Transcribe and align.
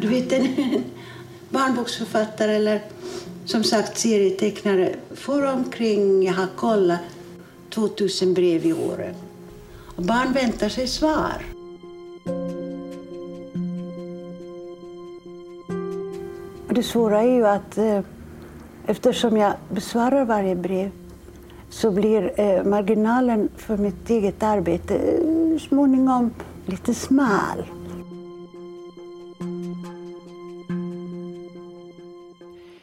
Du 0.00 0.08
vet, 0.08 0.32
en 0.32 0.46
barnboksförfattare 1.50 2.56
eller 2.56 2.80
som 3.44 3.64
sagt 3.64 3.98
serietecknare 3.98 4.94
får 5.14 5.46
omkring, 5.46 6.22
jag 6.22 6.32
har 6.32 6.46
kollat, 6.56 7.00
2000 7.70 8.34
brev 8.34 8.66
i 8.66 8.72
året. 8.72 9.16
Och 9.96 10.02
barn 10.02 10.32
väntar 10.32 10.68
sig 10.68 10.88
svar. 10.88 11.42
Det 16.68 16.82
svåra 16.82 17.20
är 17.20 17.34
ju 17.34 17.46
att 17.46 17.78
eh, 17.78 18.00
eftersom 18.86 19.36
jag 19.36 19.52
besvarar 19.68 20.24
varje 20.24 20.56
brev 20.56 20.90
så 21.70 21.90
blir 21.90 22.40
eh, 22.40 22.64
marginalen 22.64 23.48
för 23.56 23.76
mitt 23.76 24.10
eget 24.10 24.42
arbete 24.42 24.94
eh, 24.94 25.58
småningom 25.58 26.30
lite 26.66 26.94
smal. 26.94 27.64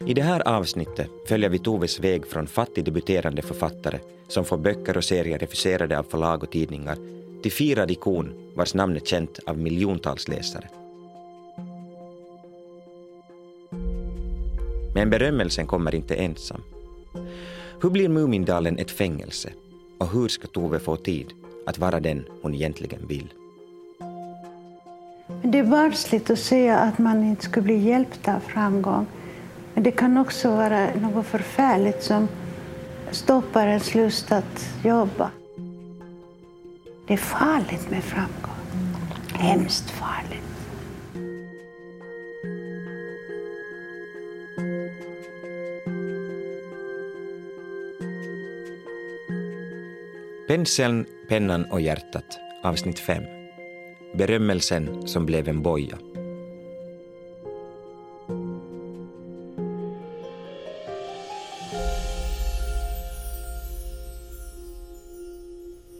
I 0.06 0.14
det 0.14 0.22
här 0.22 0.48
avsnittet 0.48 1.10
följer 1.28 1.50
vi 1.50 1.60
Toves 1.60 2.00
väg 2.00 2.28
från 2.28 2.48
fattig 2.48 2.86
debuterande 2.86 3.42
författare 3.42 4.00
som 4.28 4.46
får 4.46 4.58
böcker 4.58 4.98
och 4.98 5.04
serier 5.04 5.40
refuserade 5.40 6.00
av 6.00 6.04
förlag 6.04 6.44
och 6.44 6.52
tidningar 6.52 6.98
till 7.42 7.52
firad 7.52 7.92
ikon 7.92 8.52
vars 8.56 8.74
namn 8.74 8.96
är 8.96 9.00
känt 9.00 9.40
av 9.46 9.58
miljontals 9.58 10.28
läsare. 10.28 10.70
Men 14.96 15.10
berömmelsen 15.10 15.68
kommer 15.68 15.96
inte 15.96 16.16
ensam. 16.16 16.62
Hur 17.82 17.90
blir 17.90 18.10
Mumindalen 18.10 18.78
ett 18.78 18.92
fängelse? 18.92 19.50
Och 19.98 20.12
hur 20.12 20.28
ska 20.28 20.48
Tove 20.48 20.80
få 20.80 20.96
tid 20.96 21.34
att 21.66 21.80
vara 21.80 22.00
den 22.00 22.26
hon 22.42 22.54
egentligen 22.54 23.08
vill? 23.08 23.34
Det 25.44 25.60
är 25.60 25.64
barnsligt 25.64 26.30
att 26.30 26.40
säga 26.40 26.80
att 26.80 26.98
man 26.98 27.24
inte 27.24 27.44
skulle 27.46 27.64
bli 27.64 27.78
hjälpt 27.78 28.28
av 28.28 28.40
framgång. 28.40 29.06
Men 29.74 29.84
det 29.84 29.92
kan 29.92 30.18
också 30.18 30.52
vara 30.52 30.88
något 30.96 31.26
förfärligt 31.26 32.04
som 32.04 32.28
stoppar 33.12 33.68
ens 33.68 33.96
lust 33.96 34.32
att 34.32 34.70
jobba. 34.84 35.32
Det 37.08 37.14
är 37.14 37.18
farligt 37.18 37.90
med 37.90 38.04
framgång. 38.04 38.94
Hemskt 39.34 39.90
farligt. 39.90 40.47
Penseln, 50.48 51.06
pennan 51.30 51.66
och 51.66 51.82
hjärtat, 51.82 52.40
avsnitt 52.64 53.00
5. 53.00 53.24
Berömmelsen 54.18 55.08
som 55.08 55.26
blev 55.26 55.48
en 55.48 55.62
boja. 55.62 55.98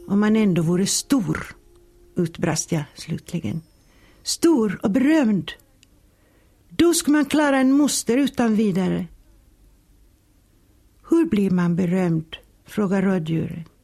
Om 0.06 0.20
man 0.20 0.36
ändå 0.36 0.62
vore 0.62 0.86
stor, 0.86 1.56
utbrast 2.16 2.72
jag 2.72 2.84
slutligen. 2.94 3.62
Stor 4.22 4.80
och 4.82 4.90
berömd. 4.90 5.52
Då 6.68 6.94
skulle 6.94 7.16
man 7.16 7.24
klara 7.24 7.58
en 7.58 7.72
moster 7.72 8.16
utan 8.16 8.54
vidare. 8.54 9.06
Hur 11.10 11.24
blir 11.24 11.50
man 11.50 11.76
berömd? 11.76 12.36
frågar 12.66 13.02
rådjuret. 13.02 13.77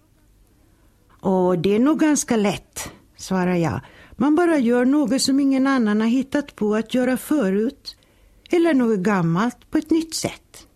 Och 1.25 1.59
det 1.59 1.75
är 1.75 1.79
nog 1.79 1.99
ganska 2.01 2.37
lätt, 2.37 2.93
svarar 3.17 3.55
jag. 3.55 3.81
Man 4.17 4.35
bara 4.35 4.59
gör 4.59 4.85
något 4.85 5.23
som 5.23 5.41
ingen 5.41 5.67
annan 5.67 6.01
har 6.01 6.09
hittat 6.09 6.57
på 6.57 6.75
att 6.75 6.95
göra 6.95 7.17
förut. 7.17 7.97
Eller 8.51 8.75
något 8.75 8.99
gammalt 8.99 9.71
på 9.71 9.79
ett 9.79 9.91
nytt 9.91 10.15
sätt. 10.15 10.67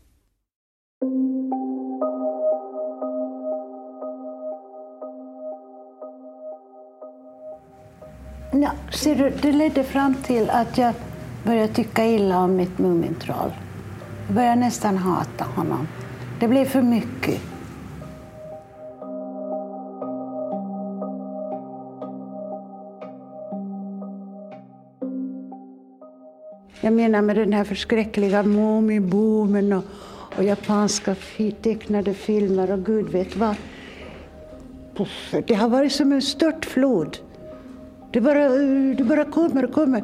Ja, 8.53 8.71
ser 8.93 9.17
du, 9.17 9.33
det 9.43 9.53
ledde 9.53 9.85
fram 9.85 10.15
till 10.15 10.51
att 10.51 10.79
jag 10.79 10.95
började 11.45 11.75
tycka 11.75 12.07
illa 12.07 12.39
om 12.39 12.57
mitt 12.57 12.79
Mumintroll. 12.79 13.53
Jag 14.27 14.35
började 14.35 14.61
nästan 14.61 14.97
hata 14.97 15.45
honom. 15.45 15.89
Det 16.41 16.49
blev 16.49 16.65
för 16.65 16.83
mycket. 16.83 17.48
Jag 26.89 26.95
menar 26.95 27.23
med 27.23 27.37
den 27.37 27.53
här 27.53 27.65
förskräckliga 27.65 28.43
Mumiboomen 28.43 29.73
och, 29.73 29.85
och 30.37 30.45
japanska 30.45 31.17
tecknade 31.63 32.15
filmer 32.15 32.71
och 32.71 32.87
gud 32.87 33.09
vet 33.09 33.37
vad. 33.37 33.57
Puff, 34.95 35.35
det 35.47 35.55
har 35.55 35.69
varit 35.69 35.93
som 35.93 36.13
en 36.13 36.23
störtflod. 36.23 37.19
Det 38.11 38.21
bara, 38.21 38.49
det 38.95 39.05
bara 39.05 39.25
kommer 39.25 39.65
och 39.65 39.73
kommer. 39.73 40.03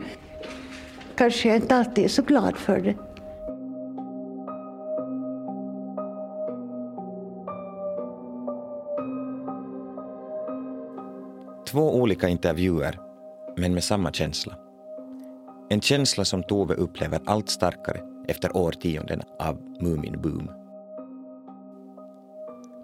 Kanske 1.14 1.48
jag 1.48 1.56
inte 1.56 1.76
alltid 1.76 2.04
är 2.04 2.08
så 2.08 2.22
glad 2.22 2.56
för 2.56 2.80
det. 2.80 2.94
Två 11.66 11.96
olika 11.96 12.28
intervjuer, 12.28 12.98
men 13.56 13.74
med 13.74 13.84
samma 13.84 14.12
känsla. 14.12 14.54
En 15.74 15.80
känsla 15.80 16.24
som 16.24 16.42
Tove 16.42 16.74
upplever 16.74 17.20
allt 17.26 17.48
starkare 17.48 18.00
efter 18.28 18.56
årtionden 18.56 19.22
av 19.38 19.60
Muminboom. 19.80 20.50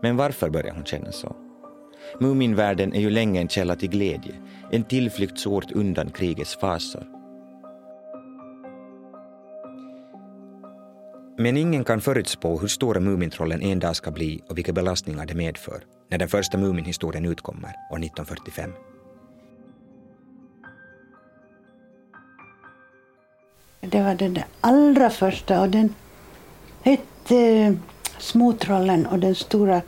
Men 0.02 0.16
varför 0.16 0.50
börjar 0.50 0.74
hon 0.74 0.84
känna 0.84 1.12
så? 1.12 1.36
Muminvärlden 2.20 2.94
är 2.94 3.00
ju 3.00 3.10
länge 3.10 3.40
en 3.40 3.48
källa 3.48 3.76
till 3.76 3.90
glädje, 3.90 4.34
en 4.70 4.84
tillflyktsort 4.84 5.72
undan 5.72 6.10
krigets 6.10 6.56
fasor. 6.56 7.06
Men 11.38 11.56
ingen 11.56 11.84
kan 11.84 12.00
förutspå 12.00 12.58
hur 12.58 12.68
stora 12.68 13.00
Mumintrollen 13.00 13.62
en 13.62 13.78
dag 13.78 13.96
ska 13.96 14.10
bli 14.10 14.40
och 14.48 14.58
vilka 14.58 14.72
belastningar 14.72 15.26
det 15.26 15.34
medför 15.34 15.84
när 16.10 16.18
den 16.18 16.28
första 16.28 16.58
Muminhistorien 16.58 17.24
utkommer 17.24 17.70
år 17.90 17.98
1945. 17.98 18.72
Det 23.80 24.02
var 24.02 24.14
den 24.14 24.38
allra 24.60 25.10
första 25.10 25.60
och 25.60 25.68
den 25.68 25.94
hette 26.82 27.36
eh, 27.36 27.72
Småtrollen 28.18 29.06
och 29.06 29.18
den 29.18 29.34
stora 29.34 29.82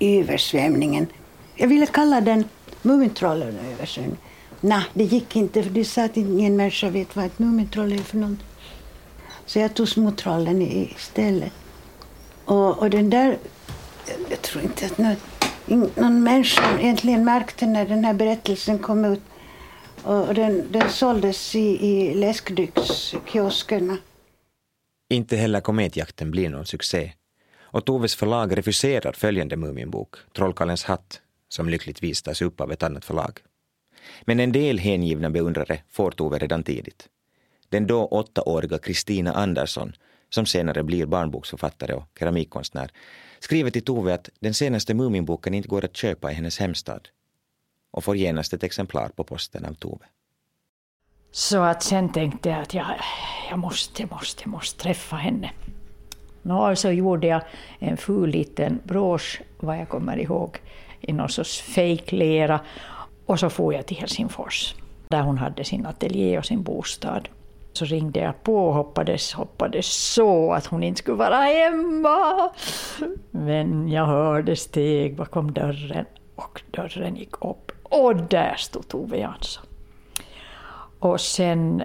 översvämningen. 0.00 1.06
Jag 1.54 1.68
ville 1.68 1.86
kalla 1.86 2.20
den 2.20 2.44
Mumintrollen 2.82 3.58
och 3.58 3.72
översvämningen. 3.72 4.18
Nej, 4.60 4.84
det 4.94 5.04
gick 5.04 5.36
inte 5.36 5.62
för 5.62 5.70
de 5.70 5.84
sa 5.84 6.04
att 6.04 6.16
ingen 6.16 6.56
människa 6.56 6.90
vet 6.90 7.16
vad 7.16 7.24
ett 7.24 7.38
Mumintroll 7.38 7.92
är 7.92 7.98
för 7.98 8.16
något. 8.16 8.38
Så 9.46 9.58
jag 9.58 9.74
tog 9.74 9.88
Småtrollen 9.88 10.62
istället. 10.62 11.52
Och, 12.44 12.78
och 12.78 12.90
den 12.90 13.10
där, 13.10 13.38
jag 14.30 14.42
tror 14.42 14.64
inte 14.64 14.86
att 14.86 14.98
någon, 14.98 15.90
någon 15.94 16.22
människa 16.22 16.78
egentligen 16.80 17.24
märkte 17.24 17.66
när 17.66 17.86
den 17.86 18.04
här 18.04 18.14
berättelsen 18.14 18.78
kom 18.78 19.04
ut. 19.04 19.22
Och 20.04 20.34
den, 20.34 20.72
den 20.72 20.90
såldes 20.90 21.54
i, 21.54 21.86
i 21.86 22.14
läskdryckskioskerna. 22.14 23.98
Inte 25.08 25.36
heller 25.36 25.60
kometjakten 25.60 26.30
blir 26.30 26.48
någon 26.50 26.66
succé. 26.66 27.12
Och 27.60 27.84
Toves 27.84 28.14
förlag 28.14 28.58
refuserar 28.58 29.12
följande 29.12 29.56
Muminbok, 29.56 30.16
Trollkarlens 30.36 30.84
hatt, 30.84 31.20
som 31.48 31.68
lyckligtvis 31.68 32.22
tas 32.22 32.42
upp 32.42 32.60
av 32.60 32.72
ett 32.72 32.82
annat 32.82 33.04
förlag. 33.04 33.38
Men 34.22 34.40
en 34.40 34.52
del 34.52 34.78
hängivna 34.78 35.30
beundrare 35.30 35.82
får 35.90 36.10
Tove 36.10 36.38
redan 36.38 36.62
tidigt. 36.62 37.08
Den 37.68 37.86
då 37.86 38.06
åttaåriga 38.06 38.78
Kristina 38.78 39.32
Andersson, 39.32 39.92
som 40.30 40.46
senare 40.46 40.82
blir 40.82 41.06
barnboksförfattare 41.06 41.94
och 41.94 42.08
keramikkonstnär, 42.18 42.90
skriver 43.38 43.70
till 43.70 43.84
Tove 43.84 44.14
att 44.14 44.28
den 44.40 44.54
senaste 44.54 44.94
Muminboken 44.94 45.54
inte 45.54 45.68
går 45.68 45.84
att 45.84 45.96
köpa 45.96 46.32
i 46.32 46.34
hennes 46.34 46.58
hemstad 46.58 47.08
och 47.92 48.04
får 48.04 48.16
genast 48.16 48.52
ett 48.52 48.62
exemplar 48.62 49.08
på 49.08 49.24
posten 49.24 49.64
av 49.64 49.74
Tove. 49.74 50.04
Så 51.30 51.62
att 51.62 51.82
sen 51.82 52.12
tänkte 52.12 52.48
jag 52.48 52.60
att 52.60 52.74
jag, 52.74 52.86
jag 53.50 53.58
måste, 53.58 54.06
måste, 54.06 54.48
måste 54.48 54.82
träffa 54.82 55.16
henne. 55.16 55.50
Nå, 56.42 56.76
så 56.76 56.90
gjorde 56.90 57.26
jag 57.26 57.42
en 57.78 57.96
ful 57.96 58.30
liten 58.30 58.80
brosch, 58.84 59.42
vad 59.60 59.78
jag 59.78 59.88
kommer 59.88 60.16
ihåg, 60.16 60.58
i 61.00 61.12
någon 61.12 61.28
sorts 61.28 61.60
fejklera. 61.60 62.60
Och 63.26 63.40
så 63.40 63.50
for 63.50 63.74
jag 63.74 63.86
till 63.86 63.96
Helsingfors, 63.96 64.74
där 65.08 65.22
hon 65.22 65.38
hade 65.38 65.64
sin 65.64 65.86
ateljé 65.86 66.38
och 66.38 66.46
sin 66.46 66.62
bostad. 66.62 67.28
Så 67.72 67.84
ringde 67.84 68.20
jag 68.20 68.42
på 68.42 68.66
och 68.66 68.74
hoppades, 68.74 69.32
hoppades 69.32 69.86
så 69.86 70.52
att 70.52 70.66
hon 70.66 70.82
inte 70.82 70.98
skulle 70.98 71.16
vara 71.16 71.36
hemma. 71.40 72.50
Men 73.30 73.88
jag 73.88 74.06
hörde 74.06 74.56
steg 74.56 75.16
bakom 75.16 75.52
dörren 75.52 76.06
och 76.34 76.62
dörren 76.70 77.16
gick 77.16 77.44
upp. 77.44 77.71
Och 77.92 78.16
där 78.16 78.54
stod 78.58 78.88
Tove 78.88 79.18
Jansson. 79.18 79.64
Och 80.98 81.20
sen 81.20 81.82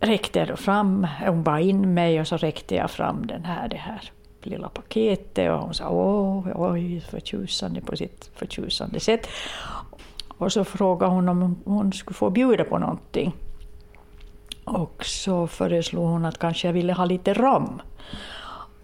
räckte 0.00 0.38
jag 0.38 0.48
då 0.48 0.56
fram, 0.56 1.06
hon 1.26 1.42
bar 1.42 1.58
in 1.58 1.94
mig 1.94 2.20
och 2.20 2.28
så 2.28 2.36
räckte 2.36 2.74
jag 2.74 2.90
fram 2.90 3.26
den 3.26 3.44
här, 3.44 3.68
det 3.68 3.76
här 3.76 4.10
lilla 4.42 4.68
paketet 4.68 5.50
och 5.50 5.58
hon 5.58 5.74
sa 5.74 5.88
åh, 5.88 6.48
oj, 6.54 7.00
förtjusande 7.00 7.80
på 7.80 7.96
sitt 7.96 8.30
förtjusande 8.34 9.00
sätt. 9.00 9.28
Och 10.38 10.52
så 10.52 10.64
frågade 10.64 11.12
hon 11.12 11.28
om 11.28 11.62
hon 11.64 11.92
skulle 11.92 12.14
få 12.14 12.30
bjuda 12.30 12.64
på 12.64 12.78
någonting. 12.78 13.34
Och 14.64 15.04
så 15.04 15.46
föreslog 15.46 16.06
hon 16.06 16.24
att 16.24 16.38
kanske 16.38 16.68
jag 16.68 16.72
ville 16.72 16.92
ha 16.92 17.04
lite 17.04 17.34
rom. 17.34 17.82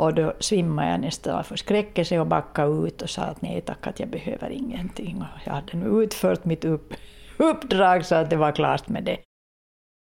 Och 0.03 0.15
då 0.15 0.35
svimmade 0.41 0.91
jag 0.91 1.01
nästan 1.01 1.39
av 1.39 1.43
förskräckelse 1.43 2.19
och 2.19 2.27
backade 2.27 2.87
ut 2.89 3.03
och 3.03 3.11
sa 3.11 3.23
att 3.23 3.43
nej 3.43 3.61
tack, 3.61 3.87
att 3.87 4.01
jag 4.01 4.09
behöver 4.09 4.51
ingenting. 4.51 5.17
Och 5.17 5.41
jag 5.47 5.53
hade 5.53 5.77
nu 5.77 6.03
utfört 6.03 6.45
mitt 6.45 6.65
upp, 6.65 6.95
uppdrag 7.37 8.07
så 8.07 8.15
att 8.15 8.31
det 8.31 8.37
var 8.37 8.53
klart 8.53 8.89
med 8.89 9.05
det. 9.05 9.19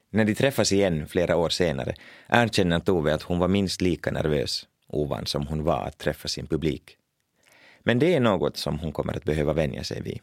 När 0.09 0.25
de 0.25 0.35
träffas 0.35 0.71
igen 0.71 1.07
flera 1.07 1.35
år 1.35 1.49
senare 1.49 1.93
erkänner 2.29 2.79
Tove 2.79 3.13
att 3.13 3.21
hon 3.21 3.39
var 3.39 3.47
minst 3.47 3.81
lika 3.81 4.11
nervös, 4.11 4.67
ovan 4.87 5.25
som 5.25 5.47
hon 5.47 5.63
var 5.63 5.83
att 5.87 5.97
träffa 5.97 6.27
sin 6.27 6.47
publik. 6.47 6.97
Men 7.79 7.99
det 7.99 8.13
är 8.15 8.19
något 8.19 8.57
som 8.57 8.79
hon 8.79 8.91
kommer 8.91 9.17
att 9.17 9.23
behöva 9.23 9.53
vänja 9.53 9.83
sig 9.83 10.01
vid. 10.01 10.19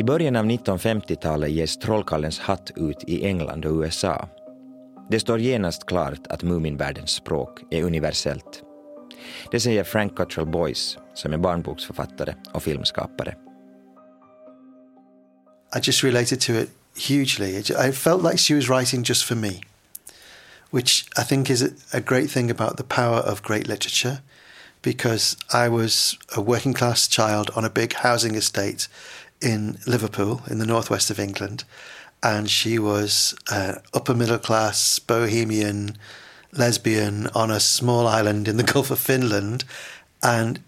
I 0.00 0.04
början 0.04 0.36
av 0.36 0.46
1950-talet 0.46 1.50
ges 1.50 1.78
Trollkallens 1.78 2.38
hatt 2.38 2.70
ut 2.76 3.04
i 3.06 3.26
England 3.26 3.64
och 3.64 3.80
USA. 3.80 4.28
Det 5.10 5.20
står 5.20 5.38
genast 5.38 5.86
klart 5.86 6.26
att 6.28 6.42
Muminvärldens 6.42 7.10
språk 7.10 7.60
är 7.70 7.82
universellt. 7.82 8.62
Det 9.50 9.60
säger 9.60 9.84
Frank 9.84 10.16
Cottrell 10.16 10.46
Boyce, 10.46 10.98
som 11.14 11.32
är 11.32 11.38
barnboksförfattare 11.38 12.34
och 12.52 12.62
filmskapare. 12.62 13.36
I 15.76 15.78
just 15.82 16.04
related 16.04 16.40
to 16.40 16.52
it 16.52 16.70
hugely. 17.08 17.58
I 17.88 17.92
felt 17.92 18.22
like 18.22 18.38
she 18.38 18.54
was 18.54 18.68
writing 18.68 19.04
just 19.04 19.24
for 19.24 19.34
me, 19.34 19.60
which 20.70 21.08
I 21.18 21.24
think 21.24 21.50
is 21.50 21.62
a 21.92 22.00
great 22.00 22.30
thing 22.30 22.50
about 22.50 22.76
the 22.76 22.84
power 22.84 23.32
of 23.32 23.42
great 23.42 23.66
literature, 23.66 24.16
because 24.82 25.36
I 25.66 25.68
was 25.68 26.16
a 26.36 26.40
working 26.40 26.74
class 26.74 27.08
child 27.08 27.50
on 27.56 27.64
a 27.64 27.70
big 27.70 27.92
housing 27.92 28.36
estate 28.36 28.88
in 29.42 29.78
Liverpool, 29.86 30.42
in 30.50 30.58
the 30.58 30.66
northwest 30.66 31.10
of 31.10 31.18
England, 31.18 31.64
and 32.22 32.50
she 32.50 32.78
was 32.78 33.34
uh, 33.50 33.74
upper 33.94 34.14
middle 34.14 34.38
class, 34.38 34.98
bohemian, 34.98 35.96
lesbian 36.52 37.28
on 37.34 37.50
a 37.50 37.60
small 37.60 38.06
island 38.06 38.48
in 38.48 38.56
the 38.56 38.72
Gulf 38.72 38.90
of 38.90 38.98
Finland, 38.98 39.64
and 40.22 40.60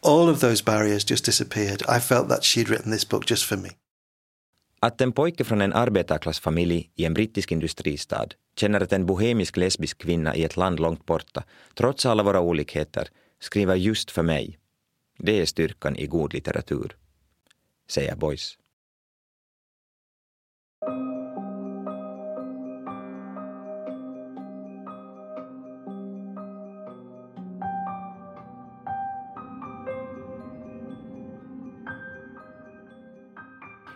all 0.00 0.28
of 0.28 0.40
those 0.40 0.64
barriers 0.64 1.04
just 1.04 1.24
disappeared. 1.24 1.82
I 1.88 2.00
felt 2.00 2.28
that 2.28 2.44
she'd 2.44 2.68
written 2.68 2.92
this 2.92 3.08
book 3.08 3.30
just 3.30 3.44
for 3.44 3.56
me. 3.56 3.70
Att 4.80 5.00
en 5.00 5.12
pojke 5.12 5.44
från 5.44 5.60
en 5.60 5.72
arbetarklassfamilj 5.72 6.90
i 6.94 7.04
en 7.04 7.14
brittisk 7.14 7.52
industristad 7.52 8.26
känner 8.56 8.80
att 8.80 8.92
en 8.92 9.06
bohemisk 9.06 9.56
lesbisk 9.56 9.98
kvinna 9.98 10.36
i 10.36 10.44
ett 10.44 10.56
land 10.56 10.80
långt 10.80 11.06
borta, 11.06 11.44
trots 11.74 12.06
alla 12.06 12.22
våra 12.22 12.40
olikheter, 12.40 13.08
skriver 13.40 13.74
just 13.74 14.10
för 14.10 14.22
mig. 14.22 14.58
Det 15.18 15.40
är 15.40 15.46
styrkan 15.46 15.96
i 15.96 16.06
god 16.06 16.34
litteratur 16.34 16.96
säger 17.90 18.16
Boyce. 18.16 18.58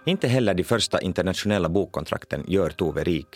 Inte 0.07 0.29
heller 0.29 0.55
de 0.55 0.65
första 0.65 1.01
internationella 1.01 1.69
bokkontrakten 1.69 2.45
gör 2.49 2.71
Tove 2.71 3.05
rik. 3.05 3.27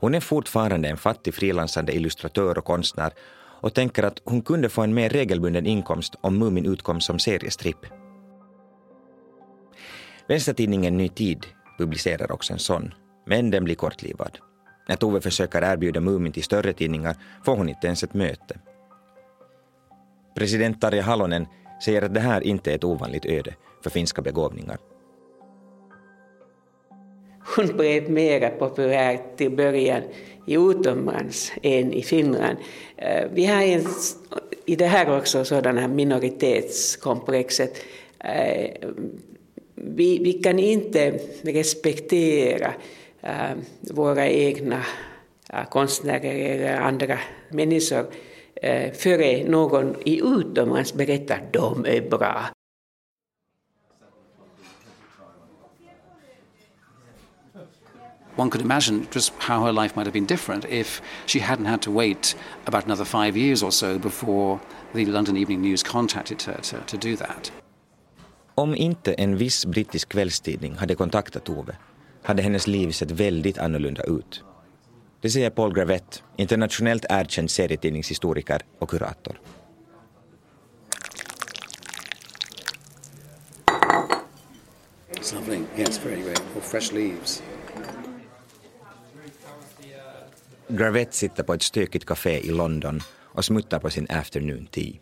Hon 0.00 0.14
är 0.14 0.20
fortfarande 0.20 0.88
en 0.88 0.96
fattig 0.96 1.34
frilansande 1.34 1.92
illustratör 1.92 2.58
och 2.58 2.64
konstnär 2.64 3.12
och 3.60 3.74
tänker 3.74 4.02
att 4.02 4.20
hon 4.24 4.42
kunde 4.42 4.68
få 4.68 4.82
en 4.82 4.94
mer 4.94 5.08
regelbunden 5.08 5.66
inkomst 5.66 6.14
om 6.20 6.38
Mumin 6.38 6.66
utkom 6.66 7.00
som 7.00 7.18
seriestripp. 7.18 8.01
Vänstertidningen 10.32 10.96
Ny 10.96 11.08
Tid 11.08 11.46
publicerar 11.78 12.32
också 12.32 12.52
en 12.52 12.58
sån, 12.58 12.94
men 13.26 13.50
den 13.50 13.64
blir 13.64 13.74
kortlivad. 13.74 14.38
När 14.88 14.96
Tove 14.96 15.20
försöker 15.20 15.62
erbjuda 15.62 16.00
Mumin 16.00 16.32
till 16.32 16.42
större 16.42 16.72
tidningar 16.72 17.16
får 17.44 17.56
hon 17.56 17.68
inte 17.68 17.86
ens 17.86 18.02
ett 18.02 18.14
möte. 18.14 18.58
President 20.36 20.80
Tarja 20.80 21.02
Halonen 21.02 21.46
säger 21.84 22.02
att 22.02 22.14
det 22.14 22.20
här 22.20 22.40
inte 22.40 22.70
är 22.70 22.74
ett 22.74 22.84
ovanligt 22.84 23.26
öde 23.26 23.54
för 23.82 23.90
finska 23.90 24.22
begåvningar. 24.22 24.78
Hon 27.56 27.66
blev 27.66 28.10
mer 28.10 28.50
populär 28.50 29.20
till 29.36 29.56
början 29.56 30.02
i 30.46 30.54
utomlands 30.54 31.52
än 31.62 31.92
i 31.92 32.02
Finland. 32.02 32.56
Eh, 32.96 33.28
vi 33.32 33.46
har 33.46 33.62
en, 33.62 33.84
i 34.66 34.76
det 34.76 34.86
här 34.86 35.18
också 35.18 35.44
sådana 35.44 35.88
minoritetskomplexet 35.88 37.76
eh, 38.18 38.88
vi, 39.82 40.18
vi 40.18 40.32
kan 40.32 40.58
inte 40.58 41.10
respektera 41.42 42.74
äh, 43.20 43.56
våra 43.80 44.28
egna 44.28 44.82
äh, 45.48 45.64
konstnärer 45.64 46.34
eller 46.34 46.76
andra 46.76 47.18
människor 47.50 48.06
äh, 48.54 48.92
före 48.92 49.44
någon 49.44 49.96
i 50.04 50.20
utomlands 50.24 50.94
berättar 50.94 51.34
att 51.34 51.52
de 51.52 51.86
är 51.86 52.10
bra. 52.10 52.46
one 58.36 58.50
could 58.50 58.62
imagine 58.62 59.06
just 59.12 59.32
how 59.34 59.64
her 59.64 59.72
life 59.72 59.94
might 59.94 60.06
have 60.06 60.12
been 60.12 60.26
different 60.26 60.64
if 60.64 61.02
she 61.26 61.38
hadn't 61.38 61.66
had 61.66 61.82
to 61.82 61.90
wait 61.90 62.34
about 62.66 62.84
another 62.84 63.04
five 63.04 63.36
years 63.36 63.62
or 63.62 63.70
so 63.70 63.98
before 63.98 64.58
the 64.94 65.04
London 65.04 65.36
Evening 65.36 65.60
News 65.60 65.82
contacted 65.82 66.40
her 66.42 66.58
to, 66.62 66.78
to 66.80 66.96
do 66.96 67.14
that. 67.16 67.50
Om 68.54 68.76
inte 68.76 69.12
en 69.12 69.36
viss 69.36 69.66
brittisk 69.66 70.08
kvällstidning 70.08 70.74
hade 70.74 70.94
kontaktat 70.94 71.44
Tove 71.44 71.76
hade 72.22 72.42
hennes 72.42 72.66
liv 72.66 72.90
sett 72.90 73.10
väldigt 73.10 73.58
annorlunda 73.58 74.02
ut. 74.02 74.44
Det 75.20 75.30
säger 75.30 75.50
Paul 75.50 75.74
Gravette, 75.74 76.18
internationellt 76.36 77.04
erkänd 77.08 77.50
serietidningshistoriker 77.50 78.60
och 78.78 78.90
kurator. 78.90 79.40
Something, 85.20 85.66
yes, 85.78 86.00
very, 86.04 86.22
very, 86.22 86.36
or 86.56 86.60
fresh 86.60 86.94
leaves. 86.94 87.42
Gravette 90.68 91.16
sitter 91.16 91.42
på 91.42 91.54
ett 91.54 91.62
stökigt 91.62 92.04
café 92.04 92.46
i 92.46 92.50
London 92.50 93.00
och 93.34 93.44
smuttar 93.44 93.78
på 93.78 93.90
sin 93.90 94.06
afternoon 94.10 94.66
tea. 94.66 94.92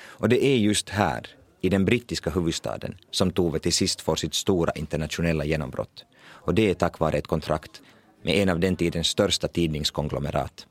Och 0.00 0.28
det 0.28 0.44
är 0.44 0.56
just 0.56 0.88
här, 0.88 1.37
i 1.60 1.68
den 1.68 1.84
brittiska 1.84 2.30
huvudstaden 2.30 2.94
som 3.10 3.30
Tove 3.30 3.58
till 3.58 3.72
sist 3.72 4.00
får 4.00 4.16
sitt 4.16 4.34
stora 4.34 4.72
internationella 4.72 5.44
genombrott. 5.44 6.04
Och 6.24 6.54
det 6.54 6.70
är 6.70 6.74
tack 6.74 6.98
vare 6.98 7.18
ett 7.18 7.26
kontrakt 7.26 7.82
med 8.22 8.34
en 8.34 8.48
av 8.48 8.60
den 8.60 8.76
tidens 8.76 9.06
största 9.06 9.48
tidningskonglomerat. 9.48 10.66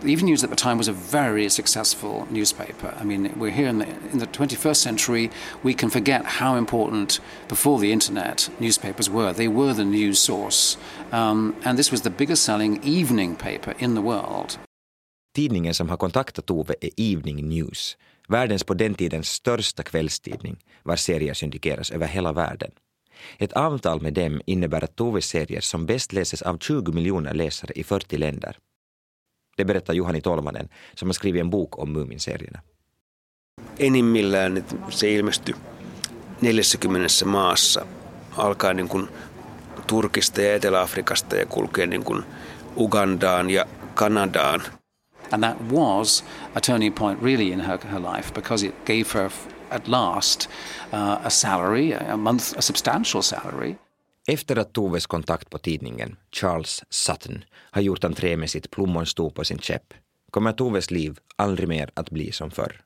The 0.00 0.12
Evening 0.12 0.26
News 0.26 0.44
at 0.44 0.50
the 0.50 0.56
time 0.56 0.78
was 0.78 0.88
a 0.88 0.92
very 0.92 1.48
successful 1.48 2.26
newspaper. 2.30 2.94
I 3.00 3.04
mean, 3.04 3.32
we're 3.36 3.50
here 3.50 3.68
in 3.68 3.78
the, 3.78 3.88
in 4.12 4.18
the 4.18 4.26
21st 4.26 4.76
century. 4.76 5.30
We 5.64 5.74
can 5.74 5.90
forget 5.90 6.24
how 6.24 6.56
important, 6.56 7.20
before 7.48 7.80
the 7.80 7.90
internet, 7.90 8.48
newspapers 8.60 9.10
were. 9.10 9.32
They 9.32 9.48
were 9.48 9.74
the 9.74 9.84
news 9.84 10.20
source. 10.20 10.76
Um, 11.10 11.56
and 11.64 11.76
this 11.76 11.90
was 11.90 12.02
the 12.02 12.10
biggest 12.10 12.44
selling 12.44 12.80
evening 12.84 13.34
paper 13.34 13.74
in 13.80 13.94
the 13.94 14.00
world. 14.00 14.58
Tidningen 15.38 15.74
som 15.74 15.88
har 15.88 15.96
kontaktat 15.96 16.46
Tove 16.46 16.74
är 16.80 16.90
Evening 16.96 17.48
News 17.48 17.96
världens 18.28 18.64
på 18.64 18.74
den 18.74 18.94
tiden 18.94 19.24
största 19.24 19.82
kvällstidning 19.82 20.56
vars 20.82 21.00
serier 21.00 21.34
syndikeras 21.34 21.90
över 21.90 22.06
hela 22.06 22.32
världen. 22.32 22.70
Ett 23.38 23.52
avtal 23.52 24.00
med 24.00 24.14
dem 24.14 24.40
innebär 24.46 24.84
att 24.84 24.96
Toves 24.96 25.28
serier 25.28 25.60
som 25.60 25.86
bäst 25.86 26.12
läses 26.12 26.42
av 26.42 26.58
20 26.58 26.92
miljoner 26.92 27.34
läsare 27.34 27.72
i 27.74 27.84
40 27.84 28.16
länder. 28.16 28.56
Det 29.56 29.64
berättar 29.64 29.94
Juhani 29.94 30.20
Tolmanen, 30.20 30.68
som 30.94 31.08
har 31.08 31.12
skrivit 31.12 31.40
en 31.40 31.50
bok 31.50 31.78
om 31.78 31.92
Mumin-serierna. 31.92 32.60
Enimmillään 33.78 34.64
se 34.90 35.10
ilmestyi 35.10 35.54
40 36.40 37.24
maassa, 37.24 37.86
alkaa 38.36 38.72
niin 38.72 38.88
kuin 38.88 39.08
Turkista 39.86 40.42
ja 40.42 40.54
Etelä-Afrikasta 40.54 41.36
ja 41.36 41.46
kulkee 41.46 41.86
niin 41.86 42.04
kuin 42.04 42.22
Ugandaan 42.76 43.50
ja 43.50 43.66
Kanadaan– 43.94 44.62
And 45.30 45.42
that 45.42 45.56
was 45.70 46.24
a 46.54 46.60
turning 46.60 46.92
point 46.92 47.22
really 47.22 47.52
in 47.52 47.60
her, 47.60 47.78
her 47.78 48.16
life 48.16 48.34
because 48.34 48.66
it 48.66 48.74
gave 48.86 49.04
her 49.12 49.30
at 49.70 49.88
last 49.88 50.48
uh, 50.92 51.18
a 51.24 51.30
salary, 51.30 51.92
a 51.92 52.16
month, 52.16 52.56
a 52.56 52.62
substantial 52.62 53.22
salary. 53.22 53.76
Efter 54.26 54.56
att 54.56 54.72
Toves 54.72 55.06
kontakt 55.06 55.50
på 55.50 55.58
tidningen, 55.58 56.16
Charles 56.32 56.84
Sutton, 56.90 57.44
har 57.70 57.82
gjort 57.82 58.04
entré 58.04 58.36
med 58.36 58.50
sitt 58.50 58.70
plommonsto 58.70 59.30
på 59.30 59.44
sin 59.44 59.58
käpp 59.58 59.94
kommer 60.30 60.52
Toves 60.52 60.90
liv 60.90 61.18
aldrig 61.36 61.68
mer 61.68 61.90
att 61.94 62.10
bli 62.10 62.32
som 62.32 62.50
förr. 62.50 62.82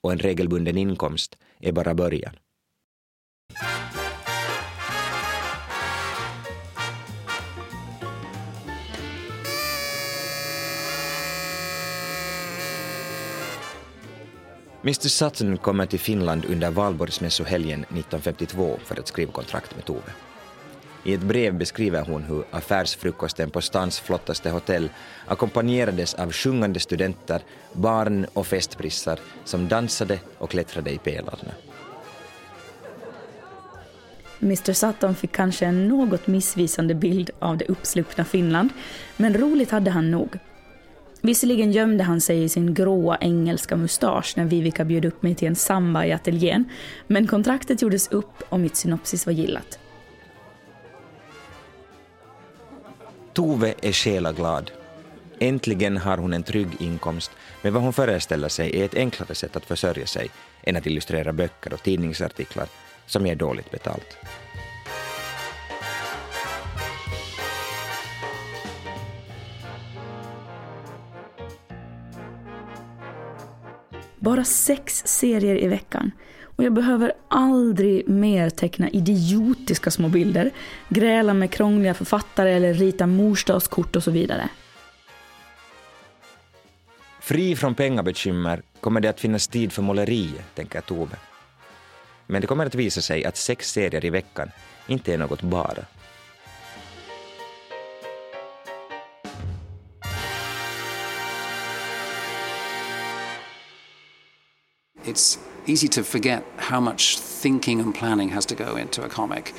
Och 0.00 0.12
en 0.12 0.18
regelbunden 0.18 0.78
inkomst 0.78 1.38
är 1.60 1.72
bara 1.72 1.94
början. 1.94 2.34
Mr 14.84 15.08
Sutton 15.08 15.56
kommer 15.56 15.86
till 15.86 16.00
Finland 16.00 16.44
under 16.44 16.70
valborgsmässohelgen 16.70 17.80
1952 17.80 18.78
för 18.84 18.98
att 18.98 19.08
skriva 19.08 19.32
kontrakt 19.32 19.76
med 19.76 19.84
Tove. 19.84 20.12
I 21.04 21.14
ett 21.14 21.20
brev 21.20 21.54
beskriver 21.54 22.04
hon 22.04 22.22
hur 22.22 22.44
affärsfrukosten 22.50 23.50
på 23.50 23.60
stans 23.60 24.00
flottaste 24.00 24.50
hotell 24.50 24.90
ackompanjerades 25.26 26.14
av 26.14 26.32
sjungande 26.32 26.80
studenter, 26.80 27.42
barn 27.72 28.26
och 28.32 28.46
festprissar 28.46 29.18
som 29.44 29.68
dansade 29.68 30.18
och 30.38 30.50
klättrade 30.50 30.90
i 30.90 30.98
pelarna. 30.98 31.52
Mr 34.40 34.72
Sutton 34.72 35.14
fick 35.14 35.32
kanske 35.32 35.66
en 35.66 35.88
något 35.88 36.26
missvisande 36.26 36.94
bild 36.94 37.30
av 37.38 37.56
det 37.56 37.64
uppsluppna 37.64 38.24
Finland, 38.24 38.70
men 39.16 39.34
roligt 39.34 39.70
hade 39.70 39.90
han 39.90 40.10
nog. 40.10 40.38
Visserligen 41.24 41.72
gömde 41.72 42.04
han 42.04 42.20
sig 42.20 42.42
i 42.42 42.48
sin 42.48 42.74
gråa 42.74 43.18
engelska 43.20 43.76
mustasch 43.76 44.32
när 44.36 44.44
Vivica 44.44 44.84
bjöd 44.84 45.04
upp 45.04 45.22
mig 45.22 45.34
till 45.34 45.48
en 45.48 45.56
samba 45.56 46.06
i 46.06 46.12
ateljén, 46.12 46.64
men 47.06 47.26
kontraktet 47.26 47.82
gjordes 47.82 48.08
upp 48.08 48.42
och 48.48 48.60
mitt 48.60 48.76
synopsis 48.76 49.26
var 49.26 49.32
gillat. 49.32 49.78
Tove 53.32 53.74
är 53.82 53.92
själaglad. 53.92 54.70
Äntligen 55.38 55.96
har 55.96 56.18
hon 56.18 56.32
en 56.32 56.42
trygg 56.42 56.68
inkomst, 56.78 57.30
men 57.62 57.72
vad 57.74 57.82
hon 57.82 57.92
föreställer 57.92 58.48
sig 58.48 58.80
är 58.80 58.84
ett 58.84 58.94
enklare 58.94 59.34
sätt 59.34 59.56
att 59.56 59.64
försörja 59.64 60.06
sig 60.06 60.30
än 60.62 60.76
att 60.76 60.86
illustrera 60.86 61.32
böcker 61.32 61.72
och 61.72 61.82
tidningsartiklar 61.82 62.66
som 63.06 63.26
ger 63.26 63.36
dåligt 63.36 63.70
betalt. 63.70 64.16
Bara 74.22 74.44
sex 74.44 75.02
serier 75.06 75.64
i 75.64 75.68
veckan. 75.68 76.10
Och 76.56 76.64
jag 76.64 76.72
behöver 76.72 77.12
aldrig 77.28 78.08
mer 78.08 78.50
teckna 78.50 78.90
idiotiska 78.90 79.90
små 79.90 80.08
bilder, 80.08 80.50
gräla 80.88 81.34
med 81.34 81.50
krångliga 81.50 81.94
författare 81.94 82.52
eller 82.52 82.74
rita 82.74 83.06
morsdagskort 83.06 83.96
och 83.96 84.02
så 84.02 84.10
vidare. 84.10 84.48
Fri 87.20 87.56
från 87.56 87.74
pengabekymmer 87.74 88.62
kommer 88.80 89.00
det 89.00 89.08
att 89.08 89.20
finnas 89.20 89.48
tid 89.48 89.72
för 89.72 89.82
måleriet, 89.82 90.54
tänker 90.54 90.80
Tove. 90.80 91.16
Men 92.26 92.40
det 92.40 92.46
kommer 92.46 92.66
att 92.66 92.74
visa 92.74 93.00
sig 93.00 93.24
att 93.24 93.36
sex 93.36 93.72
serier 93.72 94.04
i 94.04 94.10
veckan 94.10 94.50
inte 94.86 95.14
är 95.14 95.18
något 95.18 95.42
bara. 95.42 95.84
It's 105.12 105.38
easy 105.66 105.88
to 105.88 106.02
forget 106.02 106.42
how 106.56 106.80
much 106.80 107.18
thinking 107.42 107.80
and 107.80 107.94
planning 107.94 108.30
has 108.30 108.46
to 108.46 108.54
go 108.54 108.78
into 108.78 109.02
a 109.04 109.08
comic. 109.08 109.54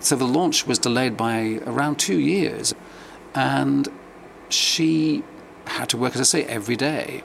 So 0.00 0.16
the 0.16 0.24
launch 0.24 0.66
was 0.66 0.78
delayed 0.78 1.16
by 1.16 1.60
around 1.66 1.98
two 1.98 2.20
years, 2.20 2.74
and 3.32 3.88
she 4.48 5.22
had 5.64 5.88
to 5.88 5.98
work, 5.98 6.16
as 6.16 6.20
I 6.20 6.24
say, 6.24 6.42
every 6.42 6.76
day. 6.76 7.22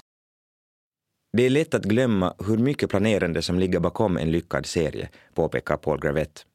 Det 1.37 1.43
är 1.43 1.49
lätt 1.49 1.73
att 1.73 1.83
glömma 1.83 2.33
hur 2.47 2.57
mycket 2.57 2.89
planerande 2.89 3.41
som 3.41 3.59
ligger 3.59 3.79
bakom 3.79 4.17
en 4.17 4.31
lyckad 4.31 4.65
serie, 4.65 5.09
påpekar 5.33 5.77
Paul 5.77 5.99
Gravett. 5.99 6.45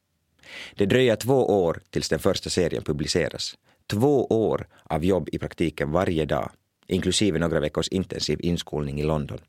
Det 0.75 0.85
dröjer 0.85 1.15
två 1.15 1.63
år 1.65 1.81
tills 1.89 2.09
den 2.09 2.19
första 2.19 2.49
serien 2.49 2.83
publiceras. 2.83 3.55
Två 3.87 4.25
år 4.25 4.67
av 4.83 5.05
jobb 5.05 5.29
i 5.31 5.39
praktiken 5.39 5.91
varje 5.91 6.25
dag, 6.25 6.51
inklusive 6.87 7.39
några 7.39 7.59
veckors 7.59 7.87
intensiv 7.87 8.39
inskolning 8.41 8.99
i 8.99 9.03
London. 9.03 9.39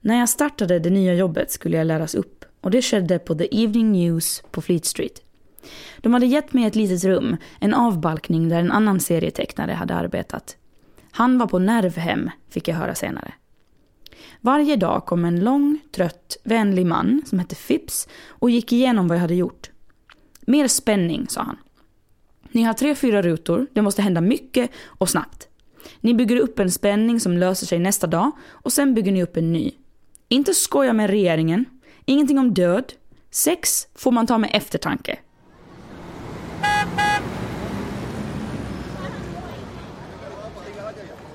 När 0.00 0.18
jag 0.18 0.28
startade 0.28 0.78
det 0.78 0.90
nya 0.90 1.14
jobbet 1.14 1.50
skulle 1.50 1.76
jag 1.76 1.86
läras 1.86 2.14
upp 2.14 2.44
och 2.60 2.70
det 2.70 2.82
skedde 2.82 3.18
på 3.18 3.34
The 3.34 3.62
Evening 3.64 3.92
News 3.92 4.42
på 4.50 4.62
Fleet 4.62 4.84
Street. 4.84 5.22
De 5.98 6.14
hade 6.14 6.26
gett 6.26 6.52
mig 6.52 6.64
ett 6.64 6.74
litet 6.74 7.04
rum, 7.04 7.36
en 7.60 7.74
avbalkning 7.74 8.48
där 8.48 8.60
en 8.60 8.72
annan 8.72 9.00
serietecknare 9.00 9.72
hade 9.72 9.94
arbetat. 9.94 10.56
Han 11.10 11.38
var 11.38 11.46
på 11.46 11.58
nervhem, 11.58 12.30
fick 12.48 12.68
jag 12.68 12.76
höra 12.76 12.94
senare. 12.94 13.34
Varje 14.40 14.76
dag 14.76 15.06
kom 15.06 15.24
en 15.24 15.44
lång, 15.44 15.78
trött, 15.92 16.36
vänlig 16.44 16.86
man 16.86 17.22
som 17.26 17.38
hette 17.38 17.54
Phipps 17.54 18.08
och 18.28 18.50
gick 18.50 18.72
igenom 18.72 19.08
vad 19.08 19.16
jag 19.16 19.22
hade 19.22 19.34
gjort. 19.34 19.70
Mer 20.40 20.68
spänning, 20.68 21.26
sa 21.28 21.42
han. 21.42 21.56
Ni 22.50 22.62
har 22.62 22.74
tre, 22.74 22.94
fyra 22.94 23.22
rutor, 23.22 23.66
det 23.72 23.82
måste 23.82 24.02
hända 24.02 24.20
mycket 24.20 24.70
och 24.86 25.08
snabbt. 25.08 25.48
Ni 26.00 26.14
bygger 26.14 26.36
upp 26.36 26.58
en 26.58 26.70
spänning 26.70 27.20
som 27.20 27.38
löser 27.38 27.66
sig 27.66 27.78
nästa 27.78 28.06
dag 28.06 28.30
och 28.48 28.72
sen 28.72 28.94
bygger 28.94 29.12
ni 29.12 29.22
upp 29.22 29.36
en 29.36 29.52
ny. 29.52 29.72
Inte 30.28 30.54
skoja 30.54 30.92
med 30.92 31.10
regeringen. 31.10 31.64
Ingenting 32.04 32.38
om 32.38 32.54
död. 32.54 32.92
Sex 33.30 33.88
får 33.94 34.12
man 34.12 34.26
ta 34.26 34.38
med 34.38 34.50
eftertanke. 34.52 35.18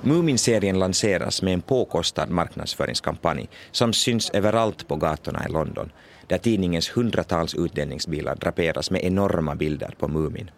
Muminserien 0.01 0.79
lanseras 0.79 1.41
med 1.41 1.53
en 1.53 1.62
påkostad 1.62 2.29
marknadsföringskampanj 2.29 3.50
som 3.71 3.93
syns 3.93 4.29
överallt 4.29 4.88
på 4.88 4.95
gatorna 4.95 5.45
i 5.48 5.51
London, 5.51 5.91
där 6.27 6.38
tidningens 6.38 6.98
hundratals 6.98 7.55
utdelningsbilar 7.55 8.36
draperas 8.36 8.91
med 8.91 9.03
enorma 9.03 9.55
bilder 9.55 9.95
på 10.00 10.07
Mumin. 10.07 10.51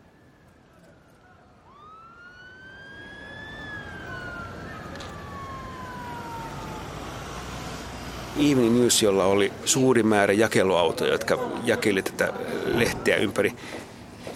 Evening 8.37 8.79
News, 8.79 9.03
jolla 9.03 9.25
oli 9.25 9.53
suuri 9.65 10.03
määrä 10.03 10.33
jakeluautoja, 10.33 11.11
jotka 11.11 11.51
jakeli 11.63 12.01
tätä 12.01 12.33
lehteä 12.65 13.15
ympäri 13.15 13.51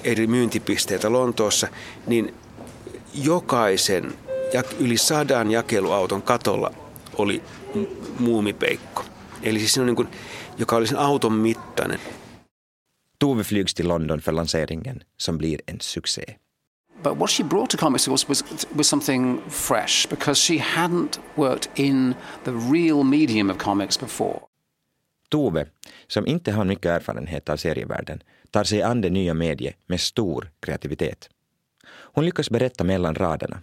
eri 0.03 0.27
myyntipisteitä 0.27 1.11
Lontoossa, 1.11 1.67
niin 2.07 2.33
jokaisen 3.13 4.13
yli 4.79 4.97
sadan 4.97 5.51
jakeluauton 5.51 6.21
katolla 6.21 6.71
oli 7.17 7.43
muumipeikko. 8.19 9.03
Eli 9.43 9.59
siis 9.59 9.77
on 9.77 9.85
niin 9.85 9.95
kuin, 9.95 10.07
joka 10.57 10.75
oli 10.75 10.87
sen 10.87 10.97
auton 10.97 11.33
mittainen. 11.33 11.99
Tove 13.19 13.43
flygs 13.43 13.73
till 13.73 13.87
London 13.87 14.19
för 14.19 14.35
lanseringen 14.35 14.99
som 15.17 15.37
blir 15.37 15.59
en 15.67 15.77
succé. 15.81 16.46
But 17.03 17.17
what 17.17 17.29
she 17.29 17.43
brought 17.43 17.69
to 17.69 17.77
comics 17.77 18.07
was, 18.07 18.27
was, 18.27 18.43
was 18.75 18.87
something 18.87 19.41
fresh 19.49 20.09
because 20.09 20.41
she 20.41 20.57
hadn't 20.57 21.19
worked 21.35 21.69
in 21.75 22.15
the 22.43 22.51
real 22.51 23.03
medium 23.03 23.49
of 23.49 23.57
comics 23.57 23.99
before. 23.99 24.39
Tove, 25.29 25.65
som 26.07 26.27
inte 26.27 26.51
har 26.51 26.65
mycket 26.65 26.85
erfarenhet 26.85 27.49
av 27.49 27.57
serievärlden, 27.57 28.23
tar 28.51 28.63
sig 28.63 28.81
an 28.81 29.01
det 29.01 29.09
nya 29.09 29.33
mediet 29.33 29.75
med 29.87 29.99
stor 29.99 30.51
kreativitet. 30.59 31.29
Hon 31.89 32.25
lyckas 32.25 32.49
berätta 32.49 32.83
mellan 32.83 33.15
raderna, 33.15 33.59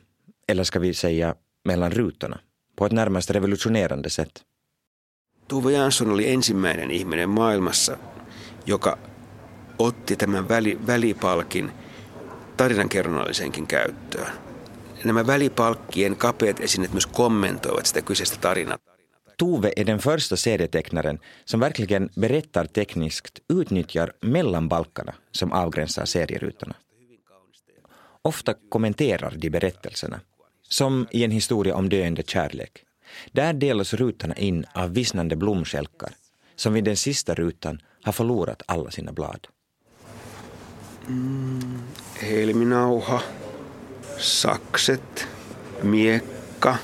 eller 0.49 0.65
ska 0.65 0.79
vi 0.79 0.95
säga 0.95 1.35
mellan 1.65 1.91
rutorna, 1.91 2.41
på 2.77 2.87
ett 2.87 2.93
närmast 2.93 3.31
revolutionerande 3.31 4.11
sätt. 4.11 4.43
Tove 5.47 5.73
Jansson 5.73 6.11
oli 6.11 6.33
ensimmäinen 6.33 6.91
ihminen 6.91 7.31
maailmassa, 7.31 7.97
joka 8.65 8.99
otti 9.77 10.17
tämän 10.17 10.49
väli, 10.49 10.79
välipalkin– 10.87 11.71
tarinankerronnalliseenkin 12.57 13.67
käyttöön. 13.67 14.33
Nämä 15.05 15.27
välipalkkien 15.27 16.17
kapeat 16.17 16.61
esineet 16.61 16.93
myös 16.93 17.07
kommentoivat 17.07 17.87
sitä 17.87 18.03
kyseistä 18.03 18.37
tarinaa. 18.41 18.79
Tove 19.37 19.73
är 19.77 19.87
den 19.87 19.99
första 19.99 20.37
serietecknaren 20.37 21.21
som 21.45 21.61
verkligen 21.61 22.11
berättar 22.21 22.67
tekniskt, 22.67 23.41
utnyttjar 23.53 24.13
mellanbalkarna 24.21 25.13
som 25.33 25.53
avgränsar 25.53 26.07
serierutorna. 26.07 26.75
Ofta 28.23 28.55
kommenterar 28.69 29.35
de 29.39 29.51
berättelserna, 29.51 30.21
som 30.63 31.07
i 31.11 31.25
en 31.25 31.31
historia 31.31 31.77
om 31.77 31.89
döende 31.89 32.23
kärlek. 32.23 32.85
Där 33.33 33.53
delas 33.53 33.95
rutorna 33.95 34.35
in 34.35 34.65
av 34.75 34.95
vissnande 34.95 35.37
blomskälkar, 35.37 36.13
som 36.57 36.73
vid 36.73 36.85
den 36.85 36.97
sista 36.97 37.35
rutan 37.35 37.81
har 38.03 38.13
förlorat 38.13 38.63
alla 38.67 38.91
sina 38.91 39.13
blad. 39.13 39.47
Mm, 41.09 41.83
helminauha, 42.21 43.21
sakset, 44.19 45.27
miekka. 45.83 46.79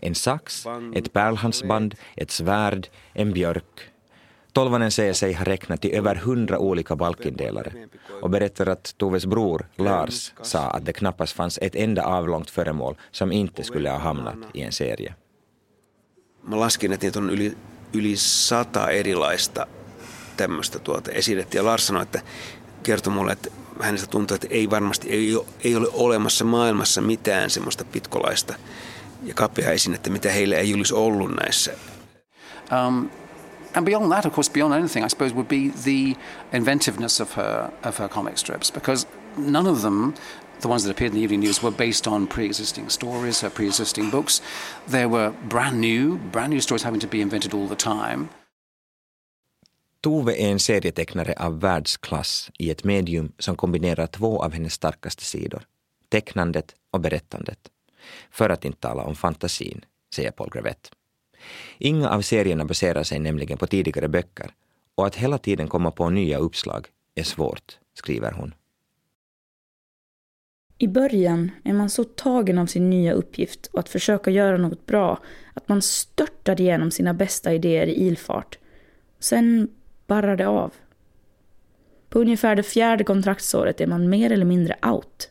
En 0.00 0.14
sax, 0.14 0.66
ett 0.94 1.12
pärlhandsband, 1.12 1.94
ett 2.16 2.30
svärd, 2.30 2.88
en 3.14 3.32
björk. 3.32 3.92
Tolvanen 4.52 4.90
säger 4.90 5.12
sig 5.12 5.32
ha 5.32 5.44
räknat 5.44 5.80
till 5.80 5.94
över 5.94 6.14
hundra 6.14 6.58
olika 6.58 6.96
balkindelare 6.96 7.72
och 8.22 8.30
berättar 8.30 8.66
att 8.66 8.94
Toves 8.98 9.26
bror 9.26 9.66
Lars 9.76 10.32
sa 10.42 10.70
att 10.70 10.84
det 10.84 10.92
knappast 10.92 11.32
fanns 11.32 11.58
ett 11.62 11.74
enda 11.74 12.04
avlångt 12.04 12.50
föremål 12.50 12.96
som 13.10 13.32
inte 13.32 13.64
skulle 13.64 13.90
ha 13.90 13.98
hamnat 13.98 14.36
i 14.54 14.62
en 14.62 14.72
serie. 14.72 15.14
Mä 16.42 16.60
laskin, 16.60 16.92
että 16.92 17.06
niitä 17.06 17.18
on 17.18 17.30
yli, 17.30 17.56
yli 17.92 18.16
sata 18.16 18.90
erilaista 18.90 19.66
tämmöistä 20.36 20.78
tuota 20.78 21.12
esinettä. 21.12 21.56
Ja 21.56 21.64
Lars 21.64 21.86
sanoi, 21.86 22.02
että 22.02 22.20
kertoi 22.82 23.12
mulle, 23.12 23.32
että 23.32 23.50
hänestä 23.80 24.06
tuntuu, 24.06 24.34
että 24.34 24.46
ei 24.50 24.70
varmasti 24.70 25.10
ei 25.10 25.36
ole, 25.36 25.46
ei 25.64 25.76
ole 25.76 25.88
olemassa 25.92 26.44
maailmassa 26.44 27.00
mitään 27.00 27.50
semmoista 27.50 27.84
pitkolaista 27.84 28.54
ja 29.22 29.34
kapea 29.34 29.70
esinettä, 29.70 30.10
mitä 30.10 30.32
heillä 30.32 30.56
ei 30.56 30.74
olisi 30.74 30.94
ollut 30.94 31.30
näissä. 31.40 31.72
Um, 32.86 33.10
and 33.74 33.84
beyond 33.84 34.12
that, 34.12 34.26
of 34.26 34.32
course, 34.32 34.52
beyond 34.52 34.74
anything, 34.74 35.06
I 35.06 35.10
suppose, 35.10 35.34
would 35.34 35.48
be 35.48 35.70
the 35.84 36.16
inventiveness 36.52 37.20
of 37.20 37.36
her 37.36 37.68
of 37.88 37.98
her 37.98 38.08
comic 38.08 38.36
strips, 38.36 38.72
because 38.72 39.06
none 39.36 39.70
of 39.70 39.80
them, 39.82 40.12
the 40.60 40.68
ones 40.68 40.82
that 40.82 40.90
appeared 40.90 41.12
in 41.12 41.18
the 41.18 41.24
evening 41.24 41.40
news, 41.40 41.62
were 41.62 41.76
based 41.76 42.06
on 42.06 42.26
pre-existing 42.26 42.90
stories, 42.90 43.40
her 43.42 43.50
pre-existing 43.50 44.10
books. 44.10 44.42
They 44.88 45.06
were 45.06 45.32
brand 45.48 45.80
new, 45.80 46.18
brand 46.32 46.50
new 46.50 46.60
stories 46.60 46.84
having 46.84 47.00
to 47.00 47.08
be 47.08 47.20
invented 47.20 47.54
all 47.54 47.68
the 47.68 47.76
time. 47.76 48.28
Tove 50.02 50.34
är 50.34 50.50
en 50.50 50.58
serietecknare 50.58 51.34
av 51.38 51.60
världsklass 51.60 52.50
i 52.58 52.70
ett 52.70 52.84
medium 52.84 53.32
som 53.38 53.56
kombinerar 53.56 54.06
två 54.06 54.42
av 54.42 54.52
hennes 54.52 54.72
starkaste 54.72 55.24
sidor, 55.24 55.62
tecknandet 56.08 56.74
och 56.90 57.00
berättandet. 57.00 57.58
För 58.30 58.50
att 58.50 58.64
inte 58.64 58.78
tala 58.78 59.02
om 59.02 59.14
fantasin, 59.14 59.84
säger 60.14 60.30
Paul 60.30 60.50
Gravett. 60.50 60.90
Inga 61.78 62.10
av 62.10 62.20
serierna 62.20 62.64
baserar 62.64 63.02
sig 63.02 63.18
nämligen 63.18 63.58
på 63.58 63.66
tidigare 63.66 64.08
böcker 64.08 64.50
och 64.94 65.06
att 65.06 65.16
hela 65.16 65.38
tiden 65.38 65.68
komma 65.68 65.90
på 65.90 66.10
nya 66.10 66.38
uppslag 66.38 66.86
är 67.14 67.22
svårt, 67.22 67.78
skriver 67.94 68.32
hon. 68.32 68.54
I 70.78 70.88
början 70.88 71.50
är 71.64 71.72
man 71.72 71.90
så 71.90 72.04
tagen 72.04 72.58
av 72.58 72.66
sin 72.66 72.90
nya 72.90 73.12
uppgift 73.12 73.66
och 73.66 73.80
att 73.80 73.88
försöka 73.88 74.30
göra 74.30 74.56
något 74.56 74.86
bra 74.86 75.18
att 75.54 75.68
man 75.68 75.82
störtar 75.82 76.60
igenom 76.60 76.90
sina 76.90 77.14
bästa 77.14 77.52
idéer 77.52 77.86
i 77.86 78.06
ilfart. 78.06 78.58
Sen 79.18 79.68
barrade 80.06 80.36
det 80.36 80.48
av. 80.48 80.72
På 82.08 82.20
ungefär 82.20 82.56
det 82.56 82.62
fjärde 82.62 83.04
kontraktsåret 83.04 83.80
är 83.80 83.86
man 83.86 84.10
mer 84.10 84.32
eller 84.32 84.44
mindre 84.44 84.76
out. 84.82 85.30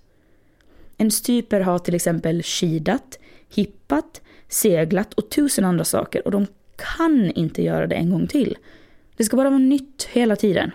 En 0.98 1.12
styper 1.12 1.62
har 1.62 1.80
till 1.80 1.96
exempel 1.96 2.44
skidat, 2.44 3.20
hippat, 3.50 4.22
seglat 4.48 5.14
och 5.14 5.30
tusen 5.30 5.66
andra 5.66 5.84
saker 5.84 6.26
och 6.26 6.32
de 6.32 6.48
kan 6.76 7.32
inte 7.32 7.64
göra 7.64 7.88
det 7.88 7.96
en 7.96 8.10
gång 8.10 8.28
till. 8.28 8.58
Det 9.18 9.24
ska 9.24 9.38
bara 9.38 9.50
vara 9.50 9.60
nytt 9.60 10.08
hela 10.12 10.36
tiden. 10.36 10.72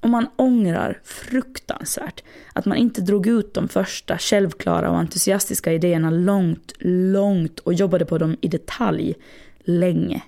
Och 0.00 0.10
man 0.10 0.26
ångrar 0.36 1.00
fruktansvärt 1.04 2.22
att 2.52 2.66
man 2.66 2.76
inte 2.76 3.00
drog 3.00 3.26
ut 3.26 3.54
de 3.54 3.68
första 3.68 4.18
självklara 4.18 4.90
och 4.90 4.98
entusiastiska 4.98 5.72
idéerna 5.72 6.10
långt, 6.10 6.72
långt 7.12 7.58
och 7.58 7.74
jobbade 7.74 8.04
på 8.04 8.18
dem 8.18 8.36
i 8.40 8.48
detalj 8.48 9.14
länge. 9.58 10.22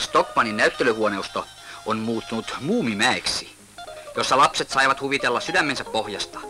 Stockmanin 0.00 0.56
näyttelyhuoneusto 0.56 1.44
on 1.86 1.98
muuttunut 1.98 2.56
muumimäeksi, 2.60 3.56
jossa 4.16 4.38
lapset 4.38 4.70
saivat 4.70 5.00
huvitella 5.00 5.40
sydämensä 5.40 5.84
pohjasta, 5.84 6.40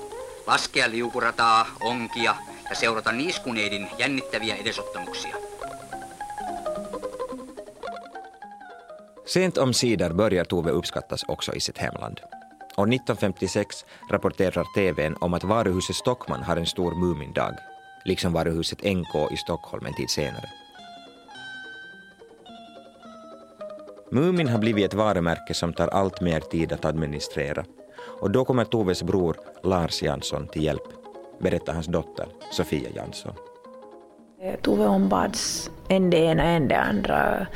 laskea 0.46 0.90
liukurataa, 0.90 1.66
onkia 1.80 2.34
ja 2.70 2.76
seurata 2.76 3.12
niiskuneidin 3.12 3.88
jännittäviä 3.98 4.56
edesottamuksia. 4.56 5.36
Sent 9.26 9.58
omsider 9.58 10.14
börjar 10.14 10.46
Tove 10.46 10.72
uppskattas 10.72 11.24
också 11.28 11.52
i 11.54 11.60
sitt 11.60 11.80
hemland. 11.80 12.18
År 12.76 12.86
1956 12.86 13.86
rapporterar 14.10 14.64
TVn 14.74 15.16
om 15.20 15.34
att 15.34 15.44
varuhuset 15.44 15.96
Stockman 15.96 16.42
har 16.42 16.56
en 16.56 16.66
stor 16.66 16.94
Mumindag, 16.94 17.54
liksom 18.04 18.32
varuhuset 18.32 18.78
NK 18.84 19.32
i 19.32 19.36
Stockholm 19.36 19.86
en 19.86 19.94
tid 19.94 20.10
senare. 20.10 20.48
Mumin 24.12 24.48
har 24.48 24.58
blivit 24.58 24.84
ett 24.84 24.94
varumärke 24.94 25.54
som 25.54 25.72
tar 25.72 25.88
allt 25.88 26.20
mer 26.20 26.40
tid 26.40 26.72
att 26.72 26.84
administrera 26.84 27.64
och 28.20 28.30
då 28.30 28.44
kommer 28.44 28.64
Toves 28.64 29.02
bror 29.02 29.36
Lars 29.62 30.02
Jansson 30.02 30.48
till 30.48 30.62
hjälp, 30.62 30.82
berättar 31.38 31.72
hans 31.72 31.86
dotter 31.86 32.26
Sofia 32.52 32.88
Jansson. 32.94 33.32
Eh, 34.42 34.54
Tove 34.60 34.86
ombads 34.86 35.70
en 35.88 36.10
det 36.10 36.18
ena, 36.18 36.42
en 36.42 36.68
det 36.68 36.78
andra 36.80 37.46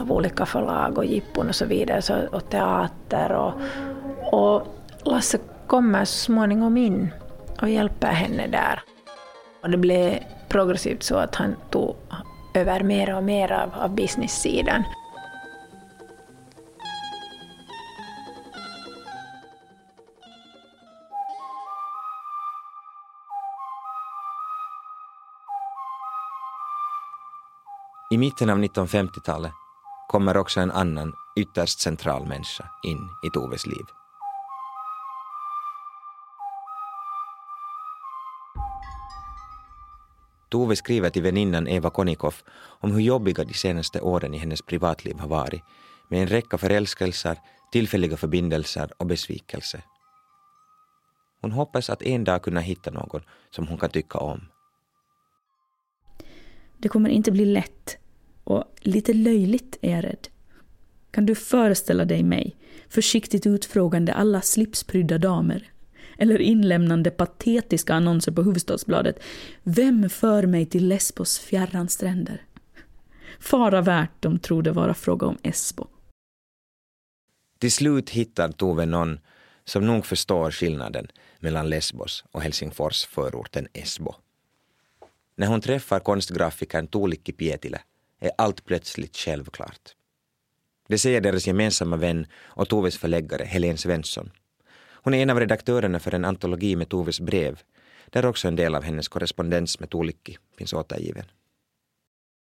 av 0.00 0.12
olika 0.12 0.46
förlag 0.46 0.98
och 0.98 1.04
jippon 1.04 1.48
och 1.48 1.54
så 1.54 1.66
vidare, 1.66 2.02
så, 2.02 2.14
och 2.32 2.50
teater. 2.50 3.32
Och, 3.32 3.52
och 4.32 4.62
Lasse 5.04 5.38
kommer 5.66 6.04
så 6.04 6.14
småningom 6.14 6.76
in 6.76 7.08
och 7.62 7.68
hjälper 7.68 8.12
henne 8.12 8.46
där. 8.46 8.82
Och 9.62 9.70
det 9.70 9.76
blev 9.76 10.18
progressivt 10.48 11.02
så 11.02 11.16
att 11.16 11.34
han 11.34 11.56
tog 11.70 11.96
över 12.54 12.82
mer 12.82 13.16
och 13.16 13.24
mer 13.24 13.52
av, 13.52 13.70
av 13.74 13.94
business-sidan. 13.94 14.82
I 28.12 28.18
mitten 28.18 28.50
av 28.50 28.58
1950-talet 28.58 29.52
kommer 30.08 30.36
också 30.36 30.60
en 30.60 30.70
annan 30.70 31.12
ytterst 31.36 31.80
central 31.80 32.26
människa 32.26 32.68
in 32.82 32.98
i 33.26 33.30
Toves 33.30 33.66
liv. 33.66 33.84
Tove 40.50 40.76
skriver 40.76 41.10
till 41.10 41.22
väninnan 41.22 41.68
Eva 41.68 41.90
Konikoff 41.90 42.44
om 42.80 42.92
hur 42.92 43.00
jobbiga 43.00 43.44
de 43.44 43.54
senaste 43.54 44.00
åren 44.00 44.34
i 44.34 44.38
hennes 44.38 44.62
privatliv 44.62 45.18
har 45.18 45.28
varit 45.28 45.62
med 46.08 46.22
en 46.22 46.28
räcka 46.28 46.58
förälskelser, 46.58 47.38
tillfälliga 47.72 48.16
förbindelser 48.16 48.90
och 48.96 49.06
besvikelse. 49.06 49.82
Hon 51.40 51.52
hoppas 51.52 51.90
att 51.90 52.02
en 52.02 52.24
dag 52.24 52.42
kunna 52.42 52.60
hitta 52.60 52.90
någon 52.90 53.22
som 53.50 53.66
hon 53.66 53.78
kan 53.78 53.90
tycka 53.90 54.18
om. 54.18 54.40
Det 56.78 56.88
kommer 56.88 57.10
inte 57.10 57.32
bli 57.32 57.44
lätt 57.44 58.01
och 58.44 58.64
lite 58.80 59.12
löjligt 59.12 59.78
är 59.82 59.90
jag 59.90 60.04
rädd. 60.04 60.28
Kan 61.10 61.26
du 61.26 61.34
föreställa 61.34 62.04
dig 62.04 62.22
mig, 62.22 62.56
försiktigt 62.88 63.46
utfrågande 63.46 64.12
alla 64.12 64.40
slipsprydda 64.40 65.18
damer? 65.18 65.68
Eller 66.18 66.40
inlämnande 66.40 67.10
patetiska 67.10 67.94
annonser 67.94 68.32
på 68.32 68.42
Hufvudstadsbladet. 68.42 69.22
Vem 69.62 70.10
för 70.10 70.46
mig 70.46 70.66
till 70.66 70.88
Lesbos 70.88 71.38
fjärran 71.38 71.88
stränder? 71.88 72.46
Fara 73.40 73.82
värt 73.82 74.10
de 74.20 74.38
tror 74.38 74.62
det 74.62 74.72
vara 74.72 74.94
fråga 74.94 75.26
om 75.26 75.38
Esbo. 75.42 75.86
Till 77.58 77.72
slut 77.72 78.10
hittar 78.10 78.52
Tove 78.52 78.86
någon 78.86 79.18
som 79.64 79.86
nog 79.86 80.06
förstår 80.06 80.50
skillnaden 80.50 81.06
mellan 81.40 81.68
Lesbos 81.68 82.24
och 82.32 82.42
Helsingfors 82.42 83.04
förorten 83.04 83.68
Esbo. 83.72 84.14
När 85.36 85.46
hon 85.46 85.60
träffar 85.60 86.00
konstgrafikern 86.00 86.86
Tuulikki 86.86 87.32
Pietilä 87.32 87.80
är 88.22 88.30
allt 88.38 88.64
plötsligt 88.64 89.16
självklart. 89.16 89.94
Det 90.88 90.98
säger 90.98 91.20
deras 91.20 91.46
gemensamma 91.46 91.96
vän 91.96 92.26
och 92.36 92.68
Toves 92.68 92.98
förläggare 92.98 93.44
Helene 93.44 93.78
Svensson. 93.78 94.30
Hon 95.04 95.14
är 95.14 95.22
en 95.22 95.30
av 95.30 95.40
redaktörerna 95.40 96.00
för 96.00 96.14
en 96.14 96.24
antologi 96.24 96.76
med 96.76 96.88
Toves 96.88 97.20
brev, 97.20 97.60
där 98.10 98.26
också 98.26 98.48
en 98.48 98.56
del 98.56 98.74
av 98.74 98.82
hennes 98.82 99.08
korrespondens 99.08 99.80
med 99.80 99.90
Tuulikki 99.90 100.38
finns 100.58 100.72
återgiven. 100.72 101.24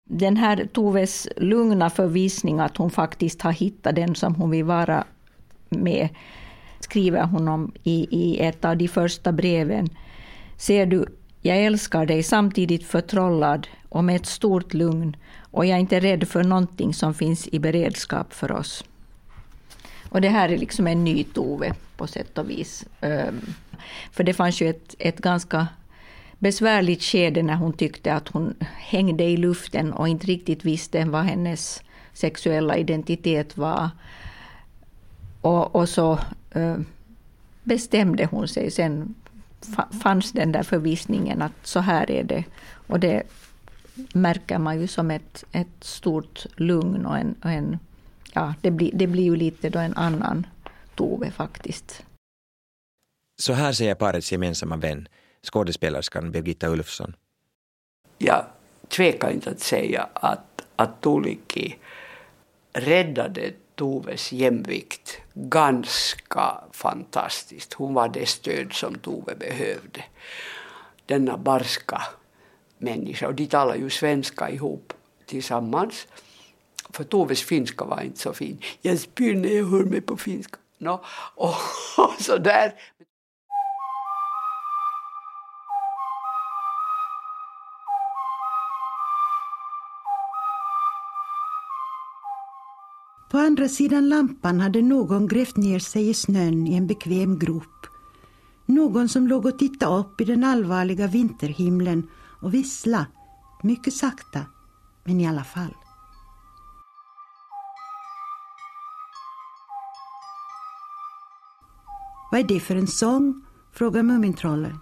Den 0.09 0.37
här 0.37 0.67
Toves 0.73 1.27
lugna 1.37 1.89
förvisning 1.89 2.59
att 2.59 2.77
hon 2.77 2.91
faktiskt 2.91 3.41
har 3.41 3.51
hittat 3.51 3.95
den 3.95 4.15
som 4.15 4.35
hon 4.35 4.49
vill 4.49 4.63
vara 4.63 5.05
med, 5.69 6.09
skriver 6.79 7.23
hon 7.23 7.47
om 7.47 7.71
i, 7.83 8.07
i 8.11 8.39
ett 8.39 8.65
av 8.65 8.77
de 8.77 8.87
första 8.87 9.31
breven. 9.31 9.89
Ser 10.57 10.85
du, 10.85 11.05
jag 11.41 11.57
älskar 11.57 12.05
dig 12.05 12.23
samtidigt 12.23 12.83
förtrollad 12.83 13.67
och 13.89 14.03
med 14.03 14.15
ett 14.15 14.25
stort 14.25 14.73
lugn 14.73 15.15
och 15.51 15.65
jag 15.65 15.75
är 15.75 15.79
inte 15.79 15.99
rädd 15.99 16.27
för 16.27 16.43
någonting 16.43 16.93
som 16.93 17.13
finns 17.13 17.47
i 17.47 17.59
beredskap 17.59 18.33
för 18.33 18.51
oss. 18.51 18.83
Och 20.09 20.21
det 20.21 20.29
här 20.29 20.49
är 20.49 20.57
liksom 20.57 20.87
en 20.87 21.03
ny 21.03 21.23
Tove 21.23 21.73
på 21.97 22.07
sätt 22.07 22.37
och 22.37 22.49
vis. 22.49 22.85
Ehm, 23.01 23.41
för 24.11 24.23
det 24.23 24.33
fanns 24.33 24.61
ju 24.61 24.69
ett, 24.69 24.95
ett 24.99 25.17
ganska 25.17 25.67
besvärligt 26.39 27.03
skede 27.03 27.43
när 27.43 27.55
hon 27.55 27.73
tyckte 27.73 28.13
att 28.13 28.27
hon 28.27 28.55
hängde 28.77 29.23
i 29.23 29.37
luften 29.37 29.93
och 29.93 30.07
inte 30.07 30.27
riktigt 30.27 30.65
visste 30.65 31.05
vad 31.05 31.23
hennes 31.23 31.83
sexuella 32.13 32.77
identitet 32.77 33.57
var. 33.57 33.89
Och, 35.41 35.75
och 35.75 35.89
så 35.89 36.19
ehm, 36.51 36.85
bestämde 37.63 38.25
hon 38.25 38.47
sig 38.47 38.71
sen, 38.71 39.15
fanns 40.01 40.31
den 40.31 40.51
där 40.51 40.63
förvissningen 40.63 41.41
att 41.41 41.51
så 41.63 41.79
här 41.79 42.11
är 42.11 42.23
det. 42.23 42.43
Och 42.87 42.99
det 42.99 43.23
märker 44.13 44.57
man 44.57 44.81
ju 44.81 44.87
som 44.87 45.11
ett, 45.11 45.43
ett 45.51 45.83
stort 45.83 46.45
lugn 46.55 47.05
och 47.05 47.17
en, 47.17 47.35
och 47.43 47.51
en 47.51 47.79
ja, 48.33 48.53
det 48.61 48.71
blir, 48.71 48.91
det 48.93 49.07
blir 49.07 49.23
ju 49.23 49.35
lite 49.35 49.69
då 49.69 49.79
en 49.79 49.93
annan 49.93 50.47
Tove 50.95 51.31
faktiskt. 51.31 52.03
Så 53.39 53.53
här 53.53 53.71
säger 53.73 53.95
parets 53.95 54.31
gemensamma 54.31 54.77
vän, 54.77 55.07
skådespelerskan 55.43 56.31
Birgitta 56.31 56.67
Ulfsson. 56.67 57.15
Jag 58.17 58.45
tvekar 58.87 59.29
inte 59.29 59.49
att 59.49 59.59
säga 59.59 60.09
att, 60.13 60.61
att 60.75 61.01
Tuulikki 61.01 61.75
räddade 62.73 63.51
Toves 63.77 64.31
jämvikt 64.31 65.17
ganska 65.33 66.63
fantastiskt. 66.71 67.73
Hon 67.73 67.93
var 67.93 68.09
det 68.09 68.25
stöd 68.25 68.73
som 68.73 68.95
Tove 68.95 69.35
behövde. 69.35 70.03
Denna 71.05 71.37
barska 71.37 72.01
människa, 72.77 73.27
och 73.27 73.35
de 73.35 73.47
talar 73.47 73.75
ju 73.75 73.89
svenska 73.89 74.49
ihop 74.49 74.93
tillsammans. 75.25 76.07
För 76.89 77.03
Toves 77.03 77.43
finska 77.43 77.85
var 77.85 78.01
inte 78.01 78.19
så 78.19 78.33
fin. 78.33 78.57
Jag 78.81 78.99
spyr 78.99 79.35
när 79.35 79.49
jag 79.49 79.65
hör 79.65 79.83
mig 79.83 80.01
på 80.01 80.17
finska. 80.17 80.57
No, 80.77 81.03
och, 81.35 81.55
och 81.97 82.13
så 82.19 82.37
där. 82.37 82.73
På 93.29 93.37
andra 93.37 93.69
sidan 93.69 94.09
lampan 94.09 94.59
hade 94.59 94.81
någon 94.81 95.27
grävt 95.27 95.57
ner 95.57 95.79
sig 95.79 96.09
i 96.09 96.13
snön 96.13 96.67
i 96.67 96.75
en 96.75 96.87
bekväm 96.87 97.39
grop. 97.39 97.87
Någon 98.65 99.09
som 99.09 99.27
låg 99.27 99.45
och 99.45 99.59
tittade 99.59 99.99
upp 99.99 100.21
i 100.21 100.25
den 100.25 100.43
allvarliga 100.43 101.07
vinterhimlen 101.07 102.09
och 102.41 102.53
vissla, 102.53 103.05
mycket 103.63 103.93
sakta, 103.93 104.45
men 105.03 105.21
i 105.21 105.27
alla 105.27 105.43
fall. 105.43 105.73
Vad 112.31 112.39
är 112.39 112.43
det 112.43 112.59
för 112.59 112.75
en 112.75 112.87
sång? 112.87 113.41
frågar 113.73 114.03
Mumintrollen. 114.03 114.79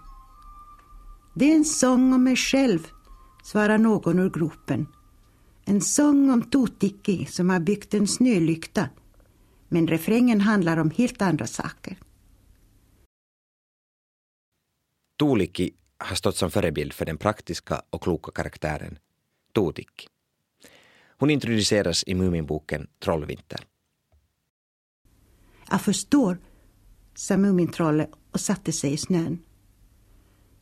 Det 1.34 1.52
är 1.52 1.56
en 1.56 1.64
sång 1.64 2.12
om 2.12 2.24
mig 2.24 2.36
själv, 2.36 2.88
svarar 3.42 3.78
någon 3.78 4.18
ur 4.18 4.30
gropen. 4.30 4.86
En 5.68 5.80
sång 5.80 6.30
om 6.30 6.42
Totikki 6.42 7.26
som 7.26 7.50
har 7.50 7.60
byggt 7.60 7.94
en 7.94 8.06
snölykta. 8.06 8.88
Men 9.68 9.86
refrängen 9.86 10.40
handlar 10.40 10.76
om 10.76 10.90
helt 10.90 11.22
andra 11.22 11.46
saker. 11.46 11.98
Tuulikki 15.18 15.74
har 15.98 16.16
stått 16.16 16.36
som 16.36 16.50
förebild 16.50 16.92
för 16.92 17.04
den 17.04 17.18
praktiska 17.18 17.82
och 17.90 18.02
kloka 18.02 18.30
karaktären 18.30 18.98
Totikki. 19.52 20.06
Hon 21.18 21.30
introduceras 21.30 22.04
i 22.06 22.14
Muminboken 22.14 22.86
Trollvinter. 22.98 23.60
Jag 25.70 25.80
förstår, 25.80 26.38
sa 27.14 27.36
Mumintrollet 27.36 28.10
och 28.30 28.40
satte 28.40 28.72
sig 28.72 28.92
i 28.92 28.96
snön. 28.96 29.38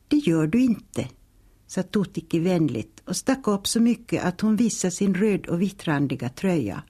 Det 0.08 0.16
gör 0.16 0.46
du 0.46 0.60
inte, 0.60 1.08
sa 1.74 1.82
Totikki 1.82 2.38
vänligt 2.38 3.02
och 3.04 3.16
stack 3.16 3.48
upp 3.48 3.66
så 3.66 3.80
mycket 3.80 4.24
att 4.24 4.40
hon 4.40 4.56
visade 4.56 4.90
sin 4.90 5.14
röd 5.14 5.46
och 5.46 5.62
vittrandiga 5.62 6.28
tröja. 6.28 6.82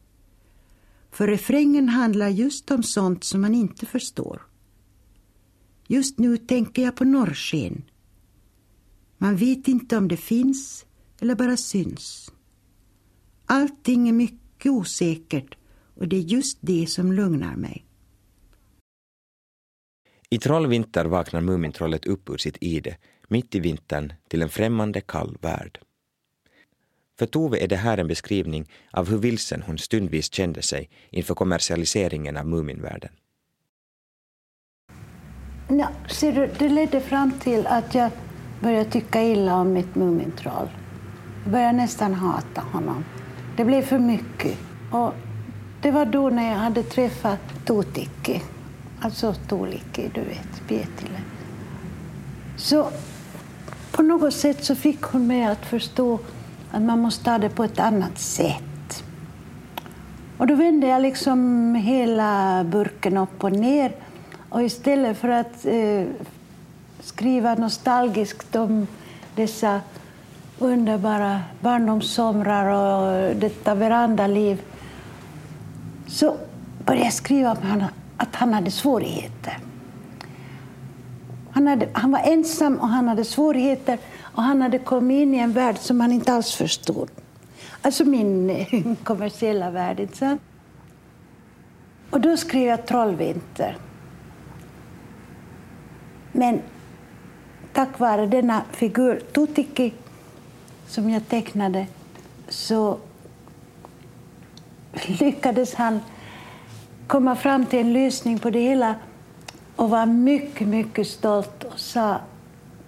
För 1.10 1.26
refrängen 1.26 1.88
handlar 1.88 2.28
just 2.28 2.70
om 2.70 2.82
sånt 2.82 3.24
som 3.24 3.40
man 3.40 3.54
inte 3.54 3.86
förstår. 3.86 4.42
Just 5.86 6.18
nu 6.18 6.36
tänker 6.36 6.82
jag 6.82 6.96
på 6.96 7.04
norrsken. 7.04 7.84
Man 9.18 9.36
vet 9.36 9.68
inte 9.68 9.96
om 9.96 10.08
det 10.08 10.16
finns 10.16 10.86
eller 11.20 11.34
bara 11.34 11.56
syns. 11.56 12.32
Allting 13.46 14.08
är 14.08 14.12
mycket 14.12 14.72
osäkert 14.72 15.54
och 15.94 16.08
det 16.08 16.16
är 16.16 16.20
just 16.20 16.58
det 16.60 16.86
som 16.86 17.12
lugnar 17.12 17.56
mig. 17.56 17.86
I 20.30 20.38
Trollvinter 20.38 21.04
vaknar 21.04 21.40
Mumintrollet 21.40 22.06
upp 22.06 22.30
ur 22.30 22.36
sitt 22.36 22.56
ide 22.60 22.96
mitt 23.28 23.54
i 23.54 23.60
vintern 23.60 24.12
till 24.28 24.42
en 24.42 24.48
främmande 24.48 25.00
kall 25.00 25.36
värld. 25.40 25.78
För 27.18 27.26
Tove 27.26 27.64
är 27.64 27.68
det 27.68 27.76
här 27.76 27.98
en 27.98 28.08
beskrivning 28.08 28.68
av 28.90 29.08
hur 29.08 29.18
vilsen 29.18 29.62
hon 29.62 29.78
stundvis 29.78 30.32
kände 30.32 30.62
sig 30.62 30.90
inför 31.10 31.34
kommersialiseringen 31.34 32.36
av 32.36 32.46
Muminvärlden. 32.46 33.10
Ja, 35.68 35.88
ser 36.08 36.32
du, 36.32 36.50
det 36.58 36.68
ledde 36.68 37.00
fram 37.00 37.32
till 37.32 37.66
att 37.66 37.94
jag 37.94 38.10
började 38.60 38.90
tycka 38.90 39.22
illa 39.22 39.54
om 39.54 39.72
mitt 39.72 39.94
Mumintroll. 39.94 40.68
Jag 41.42 41.52
började 41.52 41.72
nästan 41.72 42.14
hata 42.14 42.60
honom. 42.60 43.04
Det 43.56 43.64
blev 43.64 43.82
för 43.82 43.98
mycket. 43.98 44.58
Och 44.92 45.14
det 45.82 45.90
var 45.90 46.06
då 46.06 46.30
när 46.30 46.48
jag 46.50 46.58
hade 46.58 46.82
träffat 46.82 47.40
Totikki, 47.64 48.42
alltså 49.00 49.34
Tuulikki, 49.34 50.10
du 50.14 50.20
vet, 50.20 50.68
Pietilä. 50.68 51.20
Så 52.56 52.90
på 53.94 54.02
något 54.02 54.34
sätt 54.34 54.64
så 54.64 54.74
fick 54.74 55.02
hon 55.02 55.26
mig 55.26 55.44
att 55.44 55.66
förstå 55.66 56.18
att 56.70 56.82
man 56.82 56.98
måste 56.98 57.24
ta 57.24 57.38
det 57.38 57.48
på 57.48 57.64
ett 57.64 57.78
annat 57.78 58.18
sätt. 58.18 59.04
Och 60.38 60.46
då 60.46 60.54
vände 60.54 60.86
jag 60.86 61.02
liksom 61.02 61.74
hela 61.74 62.64
burken 62.64 63.16
upp 63.16 63.44
och 63.44 63.52
ner. 63.52 63.92
Och 64.48 64.62
istället 64.62 65.18
för 65.18 65.28
att 65.28 65.66
eh, 65.66 66.04
skriva 67.00 67.54
nostalgiskt 67.54 68.56
om 68.56 68.86
dessa 69.34 69.80
underbara 70.58 71.40
barndomssomrar 71.60 72.66
och 72.66 73.36
detta 73.36 73.74
verandaliv 73.74 74.62
så 76.06 76.36
började 76.84 77.04
jag 77.04 77.14
skriva 77.14 77.50
om 77.52 77.84
att 78.16 78.34
han 78.34 78.54
hade 78.54 78.70
svårigheter. 78.70 79.58
Han, 81.54 81.66
hade, 81.66 81.88
han 81.92 82.10
var 82.10 82.20
ensam 82.20 82.78
och 82.78 82.88
han 82.88 83.08
hade 83.08 83.24
svårigheter 83.24 83.98
och 84.20 84.42
han 84.42 84.62
hade 84.62 84.78
kommit 84.78 85.22
in 85.22 85.34
i 85.34 85.38
en 85.38 85.52
värld 85.52 85.78
som 85.78 86.00
han 86.00 86.12
inte 86.12 86.32
alls 86.32 86.54
förstod. 86.54 87.10
Alltså 87.82 88.04
min 88.04 88.96
kommersiella 89.04 89.70
värld. 89.70 90.00
Inte? 90.00 90.38
Och 92.10 92.20
då 92.20 92.36
skrev 92.36 92.62
jag 92.62 92.86
Trollvinter. 92.86 93.76
Men 96.32 96.60
tack 97.72 97.98
vare 97.98 98.26
denna 98.26 98.62
figur, 98.72 99.20
Tutiki, 99.32 99.92
som 100.86 101.10
jag 101.10 101.28
tecknade 101.28 101.86
så 102.48 102.98
lyckades 105.06 105.74
han 105.74 106.00
komma 107.06 107.36
fram 107.36 107.66
till 107.66 107.78
en 107.78 107.92
lösning 107.92 108.38
på 108.38 108.50
det 108.50 108.60
hela 108.60 108.94
och 109.76 109.90
var 109.90 110.06
mycket, 110.06 110.68
mycket 110.68 111.06
stolt 111.06 111.64
och 111.64 111.78
sa 111.78 112.16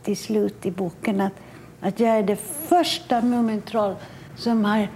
till 0.03 0.16
slut 0.16 0.66
i 0.66 0.70
boken 0.70 1.20
att, 1.20 1.33
att 1.81 2.01
jag 2.01 2.18
är 2.18 2.22
det 2.22 2.37
första 2.68 3.20
Mumintroll 3.20 3.94
som 4.37 4.64
har 4.64 4.88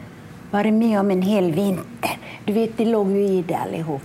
varit 0.50 0.74
med 0.74 1.00
om 1.00 1.10
en 1.10 1.22
hel 1.22 1.52
vinter. 1.52 2.18
Du 2.44 2.52
vet, 2.52 2.76
det 2.76 2.84
låg 2.84 3.10
ju 3.10 3.24
i 3.24 3.42
det 3.42 3.54
allihop. 3.54 4.02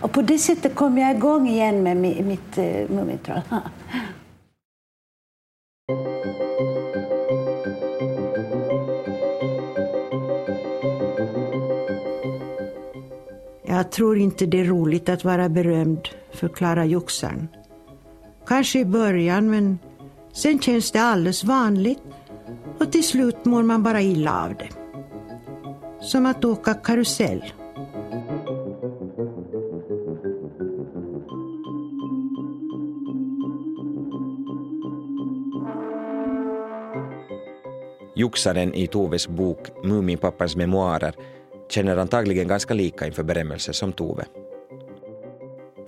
Och 0.00 0.12
på 0.12 0.22
det 0.22 0.38
sättet 0.38 0.74
kom 0.74 0.98
jag 0.98 1.16
igång 1.16 1.48
igen 1.48 1.82
med 1.82 1.96
mitt 1.96 2.58
uh, 2.58 2.90
Mumintroll. 2.90 3.40
Jag 13.78 13.90
tror 13.90 14.18
inte 14.18 14.46
det 14.46 14.60
är 14.60 14.64
roligt 14.64 15.08
att 15.08 15.24
vara 15.24 15.48
berömd, 15.48 16.08
förklarar 16.32 16.84
joxaren. 16.84 17.48
Kanske 18.46 18.78
i 18.78 18.84
början, 18.84 19.50
men 19.50 19.78
sen 20.32 20.60
känns 20.60 20.90
det 20.90 21.00
alldeles 21.00 21.44
vanligt 21.44 22.02
och 22.78 22.92
till 22.92 23.04
slut 23.04 23.44
mår 23.44 23.62
man 23.62 23.82
bara 23.82 24.00
illa 24.00 24.44
av 24.44 24.54
det. 24.54 24.68
Som 26.00 26.26
att 26.26 26.44
åka 26.44 26.74
karusell. 26.74 27.44
Joxaren 38.14 38.74
i 38.74 38.86
Toves 38.86 39.28
bok 39.28 39.84
Muminpappans 39.84 40.56
memoarer 40.56 41.14
känner 41.68 41.96
antagligen 41.96 42.48
ganska 42.48 42.74
lika 42.74 43.06
inför 43.06 43.22
berömmelse 43.22 43.72
som 43.72 43.92
Tove. 43.92 44.24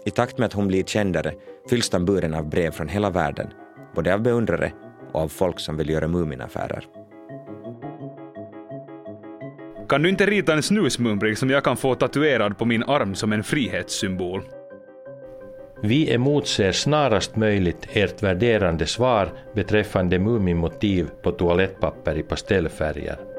I 0.05 0.11
takt 0.11 0.39
med 0.39 0.47
att 0.47 0.53
hon 0.53 0.69
blir 0.69 0.85
kändare 0.85 1.35
fylls 1.71 1.91
tamburen 1.91 2.35
av 2.35 2.49
brev 2.49 2.71
från 2.71 2.89
hela 2.89 3.11
världen, 3.11 3.53
både 3.95 4.15
av 4.15 4.21
beundrare 4.21 4.73
och 5.13 5.21
av 5.21 5.29
folk 5.29 5.61
som 5.61 5.77
vill 5.77 5.91
göra 5.91 6.09
Muminaffärer. 6.09 6.87
Kan 9.89 10.03
du 10.03 10.09
inte 10.09 10.27
rita 10.27 10.53
en 10.53 10.63
snusmumrik 10.63 11.39
som 11.39 11.51
jag 11.51 11.65
kan 11.65 11.77
få 11.77 11.95
tatuerad 11.95 12.59
på 12.59 12.65
min 12.65 12.83
arm 12.83 13.15
som 13.15 13.33
en 13.33 13.45
frihetssymbol? 13.45 14.43
Vi 15.83 16.15
emotser 16.15 16.73
snarast 16.73 17.37
möjligt 17.37 17.89
ert 17.93 18.23
värderande 18.23 18.87
svar 18.87 19.33
beträffande 19.55 20.19
Muminmotiv 20.19 21.11
på 21.23 21.31
toalettpapper 21.31 22.19
i 22.19 22.23
pastellfärger. 22.23 23.30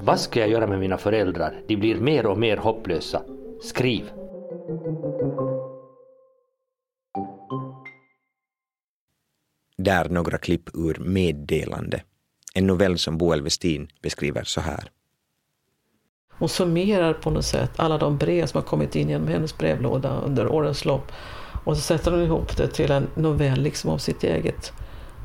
Vad 0.00 0.20
ska 0.20 0.40
jag 0.40 0.48
göra 0.48 0.66
med 0.66 0.78
mina 0.80 0.98
föräldrar? 0.98 1.62
De 1.68 1.76
blir 1.76 2.00
mer 2.00 2.26
och 2.26 2.38
mer 2.38 2.56
hopplösa. 2.56 3.22
Skriv! 3.62 4.10
Där 9.76 10.08
några 10.08 10.38
klipp 10.38 10.70
ur 10.74 10.98
Meddelande, 11.00 12.02
en 12.54 12.66
novell 12.66 12.98
som 12.98 13.18
Boel 13.18 13.42
Westin 13.42 13.88
beskriver 14.02 14.44
så 14.44 14.60
här. 14.60 14.90
Hon 16.30 16.48
summerar 16.48 17.12
på 17.12 17.30
något 17.30 17.44
sätt 17.44 17.70
alla 17.76 17.98
de 17.98 18.18
brev 18.18 18.46
som 18.46 18.58
har 18.58 18.68
kommit 18.68 18.96
in 18.96 19.08
genom 19.08 19.28
hennes 19.28 19.58
brevlåda 19.58 20.20
under 20.20 20.48
årens 20.48 20.84
lopp. 20.84 21.12
Och 21.64 21.76
så 21.76 21.82
sätter 21.82 22.10
hon 22.10 22.20
ihop 22.20 22.56
det 22.56 22.68
till 22.68 22.90
en 22.90 23.08
novell 23.14 23.60
liksom 23.60 23.90
om 23.90 23.98
sitt 23.98 24.24
eget, 24.24 24.72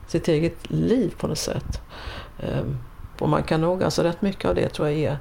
sitt 0.07 0.27
eget 0.27 0.69
liv 0.71 1.13
på 1.17 1.27
något 1.27 1.37
sätt. 1.37 1.81
Och 3.19 3.29
man 3.29 3.43
kan 3.43 3.61
nog, 3.61 3.83
alltså 3.83 4.03
rätt 4.03 4.21
mycket 4.21 4.45
av 4.45 4.55
det 4.55 4.69
tror 4.69 4.87
jag 4.87 4.97
är 4.97 5.17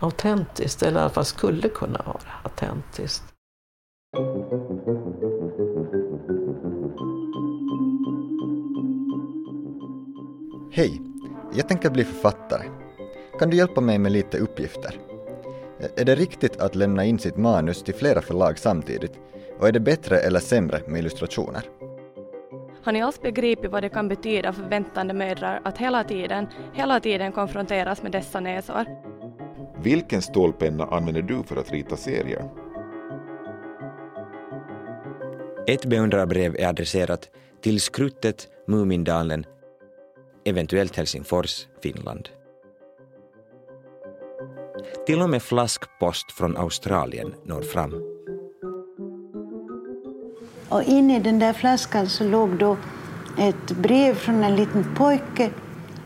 autentiskt, 0.00 0.82
eller 0.82 0.98
i 0.98 1.02
alla 1.02 1.10
fall 1.10 1.24
skulle 1.24 1.68
kunna 1.68 2.02
vara 2.06 2.20
autentiskt. 2.42 3.24
Hej! 10.70 11.00
Jag 11.52 11.68
tänker 11.68 11.90
bli 11.90 12.04
författare. 12.04 12.62
Kan 13.38 13.50
du 13.50 13.56
hjälpa 13.56 13.80
mig 13.80 13.98
med 13.98 14.12
lite 14.12 14.38
uppgifter? 14.38 15.00
Är 15.96 16.04
det 16.04 16.14
riktigt 16.14 16.60
att 16.60 16.74
lämna 16.74 17.04
in 17.04 17.18
sitt 17.18 17.36
manus 17.36 17.82
till 17.82 17.94
flera 17.94 18.22
förlag 18.22 18.58
samtidigt? 18.58 19.12
Och 19.58 19.68
är 19.68 19.72
det 19.72 19.80
bättre 19.80 20.18
eller 20.18 20.40
sämre 20.40 20.80
med 20.86 20.98
illustrationer? 20.98 21.62
Har 22.86 22.92
ni 22.92 23.02
alls 23.02 23.20
begripit 23.20 23.70
vad 23.70 23.82
det 23.82 23.88
kan 23.88 24.08
betyda 24.08 24.52
för 24.52 24.62
väntande 24.62 25.14
mödrar 25.14 25.60
att 25.64 25.78
hela 25.78 26.04
tiden, 26.04 26.46
hela 26.72 27.00
tiden 27.00 27.32
konfronteras 27.32 28.02
med 28.02 28.12
dessa 28.12 28.40
näsor? 28.40 28.86
Vilken 29.82 30.22
stålpenna 30.22 30.84
använder 30.84 31.22
du 31.22 31.42
för 31.42 31.56
att 31.56 31.72
rita 31.72 31.96
serier? 31.96 32.50
Ett 35.66 35.84
beundrarbrev 35.84 36.56
är 36.56 36.68
adresserat 36.68 37.28
till 37.60 37.80
Skruttet, 37.80 38.48
Mumindalen, 38.66 39.46
eventuellt 40.44 40.96
Helsingfors, 40.96 41.66
Finland. 41.82 42.28
Till 45.06 45.22
och 45.22 45.30
med 45.30 45.42
flaskpost 45.42 46.32
från 46.32 46.56
Australien 46.56 47.34
når 47.44 47.62
fram. 47.62 48.15
Och 50.68 50.82
inne 50.82 51.16
i 51.16 51.20
den 51.20 51.38
där 51.38 51.52
flaskan 51.52 52.08
så 52.08 52.24
låg 52.24 52.58
då 52.58 52.76
ett 53.38 53.70
brev 53.70 54.14
från 54.14 54.44
en 54.44 54.56
liten 54.56 54.94
pojke 54.94 55.50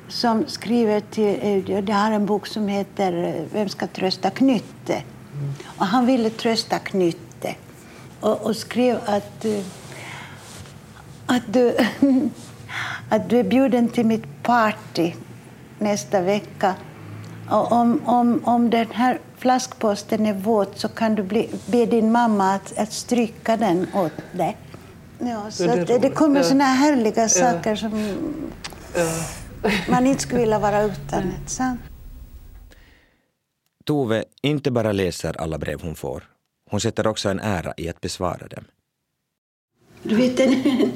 som 0.08 0.46
skriver 0.46 1.00
till... 1.00 1.38
Eh, 1.42 1.84
det 1.84 1.92
har 1.92 2.12
en 2.12 2.26
bok 2.26 2.46
som 2.46 2.68
heter 2.68 3.12
eh, 3.24 3.42
Vem 3.52 3.68
ska 3.68 3.86
trösta 3.86 4.30
Knytte? 4.30 5.02
Och 5.64 5.86
han 5.86 6.06
ville 6.06 6.30
trösta 6.30 6.78
Knytte 6.78 7.54
och, 8.20 8.40
och 8.40 8.56
skrev 8.56 8.98
att, 9.06 9.44
eh, 9.44 9.60
att, 11.26 11.42
du, 11.52 11.76
att 13.08 13.30
du 13.30 13.38
är 13.38 13.44
bjuden 13.44 13.88
till 13.88 14.06
mitt 14.06 14.42
party 14.42 15.12
nästa 15.78 16.20
vecka 16.20 16.74
och 17.50 17.72
om, 17.72 18.00
om, 18.04 18.40
om 18.44 18.70
den 18.70 18.86
här 18.90 19.20
flaskposten 19.36 20.26
är 20.26 20.34
våt 20.34 20.78
så 20.78 20.88
kan 20.88 21.14
du 21.14 21.22
bli, 21.22 21.48
be 21.66 21.86
din 21.86 22.12
mamma 22.12 22.54
att, 22.54 22.78
att 22.78 22.92
stryka 22.92 23.56
den 23.56 23.86
åt 23.94 24.12
dig. 24.32 24.56
Ja, 25.18 25.50
så 25.50 25.66
det, 25.66 25.84
det, 25.84 25.98
det 25.98 26.10
kommer 26.10 26.42
såna 26.42 26.64
här 26.64 26.90
härliga 26.90 27.28
saker 27.28 27.76
som 27.76 28.16
man 29.88 30.06
inte 30.06 30.22
skulle 30.22 30.40
vilja 30.40 30.58
vara 30.58 30.82
utan. 30.82 31.32
Sant? 31.46 31.80
Tove 33.84 34.24
inte 34.42 34.70
bara 34.70 34.92
läser 34.92 35.40
alla 35.40 35.58
brev 35.58 35.80
hon 35.82 35.94
får. 35.94 36.24
Hon 36.70 36.80
sätter 36.80 37.06
också 37.06 37.28
en 37.28 37.40
ära 37.40 37.74
i 37.76 37.88
att 37.88 38.00
besvara 38.00 38.46
dem. 38.46 38.64
Du 40.02 40.16
vet, 40.16 40.40
en 40.40 40.52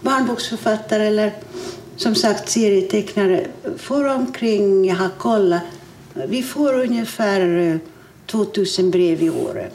barnboksförfattare 0.00 1.06
eller 1.06 1.32
som 1.96 2.14
sagt 2.14 2.48
serietecknare 2.48 3.46
får 3.78 4.08
omkring, 4.08 4.84
jag 4.84 4.96
har 4.96 5.08
kollat, 5.18 5.62
vi 6.14 6.42
får 6.42 6.80
ungefär 6.80 7.58
eh, 7.58 7.76
2000 8.26 8.90
brev 8.90 9.22
i 9.22 9.30
år. 9.30 9.70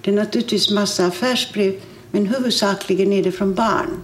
Det 0.00 0.10
är 0.10 0.14
naturligtvis 0.14 0.70
massa 0.70 1.06
affärsbrev, 1.06 1.74
men 2.10 2.26
huvudsakligen 2.26 3.12
är 3.12 3.22
det 3.22 3.32
från 3.32 3.54
barn. 3.54 4.02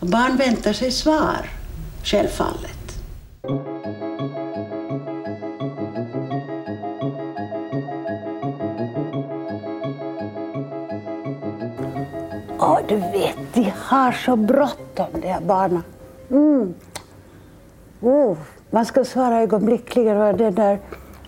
Och 0.00 0.06
barn 0.06 0.36
väntar 0.36 0.72
sig 0.72 0.90
svar, 0.90 1.50
självfallet. 2.04 2.70
Ja, 12.58 12.80
du 12.88 12.96
vet, 12.96 13.36
de 13.54 13.72
har 13.76 14.12
så 14.12 14.36
bråttom, 14.36 15.20
de 15.20 15.28
här 15.28 15.40
barnen. 15.40 15.82
Mm. 16.30 16.74
Oh, 18.00 18.36
man 18.70 18.86
ska 18.86 19.04
svara 19.04 19.40
ögonblickligen 19.40 20.16
och 20.16 20.36
den 20.36 20.54
där 20.54 20.78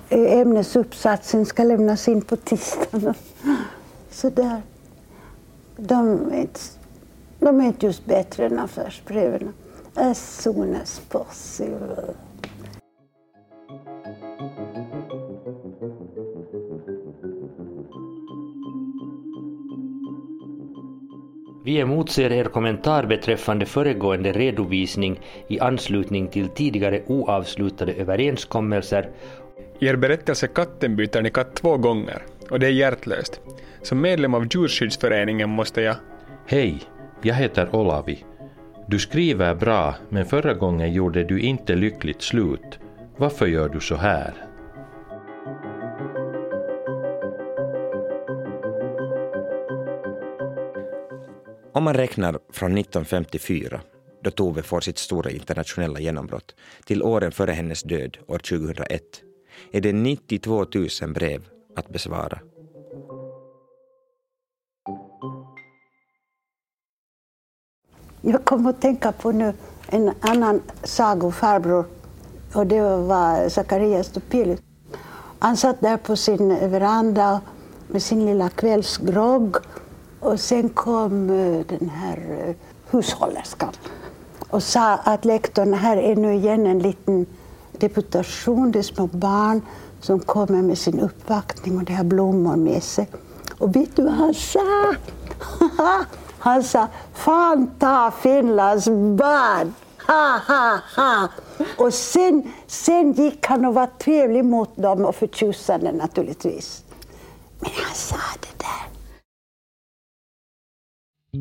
eh, 0.08 0.38
ämnesuppsatsen 0.38 1.46
ska 1.46 1.64
lämnas 1.64 2.08
in 2.08 2.22
på 2.22 2.36
tisdagen. 2.36 3.14
Så 4.10 4.30
där. 4.30 4.62
De 5.76 6.30
är 6.32 6.40
inte, 6.40 6.60
de 7.38 7.60
är 7.60 7.64
inte 7.64 7.86
just 7.86 8.04
bättre 8.04 8.46
än 8.46 8.58
affärsbreven. 8.58 9.52
As 9.94 10.42
soon 10.42 10.76
as 10.82 11.00
possible. 11.08 12.14
Vi 21.64 21.80
emotser 21.80 22.32
er 22.32 22.44
kommentar 22.44 23.06
beträffande 23.06 23.66
föregående 23.66 24.32
redovisning 24.32 25.20
i 25.48 25.60
anslutning 25.60 26.28
till 26.28 26.48
tidigare 26.48 27.02
oavslutade 27.06 27.92
överenskommelser. 27.92 29.08
I 29.80 29.86
er 29.86 29.96
berättelse 29.96 30.46
Katten 30.46 30.96
byter 30.96 31.22
ni 31.22 31.30
katt 31.30 31.54
två 31.54 31.76
gånger, 31.76 32.22
och 32.50 32.60
det 32.60 32.66
är 32.66 32.70
hjärtlöst. 32.70 33.40
Som 33.82 34.00
medlem 34.00 34.34
av 34.34 34.46
Djurskyddsföreningen 34.50 35.50
måste 35.50 35.82
jag... 35.82 35.96
Hej, 36.46 36.78
jag 37.22 37.34
heter 37.34 37.76
Olavi. 37.76 38.24
Du 38.86 38.98
skriver 38.98 39.54
bra, 39.54 39.94
men 40.08 40.26
förra 40.26 40.54
gången 40.54 40.92
gjorde 40.92 41.24
du 41.24 41.40
inte 41.40 41.74
lyckligt 41.74 42.22
slut. 42.22 42.78
Varför 43.16 43.46
gör 43.46 43.68
du 43.68 43.80
så 43.80 43.96
här? 43.96 44.32
Om 51.74 51.84
man 51.84 51.94
räknar 51.94 52.38
från 52.50 52.78
1954, 52.78 53.80
då 54.22 54.30
Tove 54.30 54.62
får 54.62 54.80
sitt 54.80 54.98
stora 54.98 55.30
internationella 55.30 56.00
genombrott, 56.00 56.54
till 56.84 57.02
åren 57.02 57.32
före 57.32 57.52
hennes 57.52 57.82
död 57.82 58.18
år 58.26 58.38
2001, 58.38 59.02
är 59.72 59.80
det 59.80 59.92
92 59.92 60.66
000 61.02 61.12
brev 61.14 61.48
att 61.76 61.88
besvara. 61.88 62.40
Jag 68.20 68.44
kommer 68.44 68.70
att 68.70 68.80
tänka 68.80 69.12
på 69.12 69.32
nu 69.32 69.54
en 69.86 70.12
annan 70.20 70.62
sagofarbror 70.82 71.84
och 72.54 72.66
det 72.66 72.80
var 72.82 73.48
Zacharias 73.48 74.08
Topelius. 74.08 74.60
Han 75.38 75.56
satt 75.56 75.80
där 75.80 75.96
på 75.96 76.16
sin 76.16 76.70
veranda 76.70 77.40
med 77.88 78.02
sin 78.02 78.26
lilla 78.26 78.48
kvällsgrogg 78.48 79.56
och 80.22 80.40
sen 80.40 80.68
kom 80.68 81.30
eh, 81.30 81.66
den 81.78 81.88
här 81.88 82.46
eh, 82.46 82.54
hushållerskan 82.90 83.72
och 84.50 84.62
sa 84.62 84.92
att 84.92 85.24
lektorn, 85.24 85.74
här 85.74 85.96
är 85.96 86.16
nu 86.16 86.34
igen 86.34 86.66
en 86.66 86.78
liten 86.78 87.26
deputation, 87.72 88.72
det 88.72 88.78
är 88.78 88.82
små 88.82 89.06
barn 89.06 89.60
som 90.00 90.20
kommer 90.20 90.62
med 90.62 90.78
sin 90.78 91.00
uppvaktning 91.00 91.78
och 91.78 91.84
de 91.84 91.94
har 91.94 92.04
blommor 92.04 92.56
med 92.56 92.82
sig. 92.82 93.08
Och 93.58 93.76
vet 93.76 93.96
du 93.96 94.02
vad 94.02 94.12
han 94.12 94.34
sa? 94.34 94.94
Han 96.38 96.62
sa, 96.62 96.88
fan 97.12 97.70
ta 97.78 98.12
Finlands 98.20 98.88
barn! 98.88 99.74
Ha, 100.06 100.40
ha, 100.46 100.78
ha. 100.96 101.28
Och 101.78 101.94
sen, 101.94 102.52
sen 102.66 103.12
gick 103.12 103.46
han 103.46 103.64
och 103.64 103.74
var 103.74 103.86
trevlig 103.86 104.44
mot 104.44 104.76
dem 104.76 105.04
och 105.04 105.14
förtjusande 105.14 105.92
naturligtvis. 105.92 106.84
Men 107.60 107.70
han 107.74 107.94
sa 107.94 108.16
det 108.40 108.58
där 108.58 108.91
det 111.32 111.38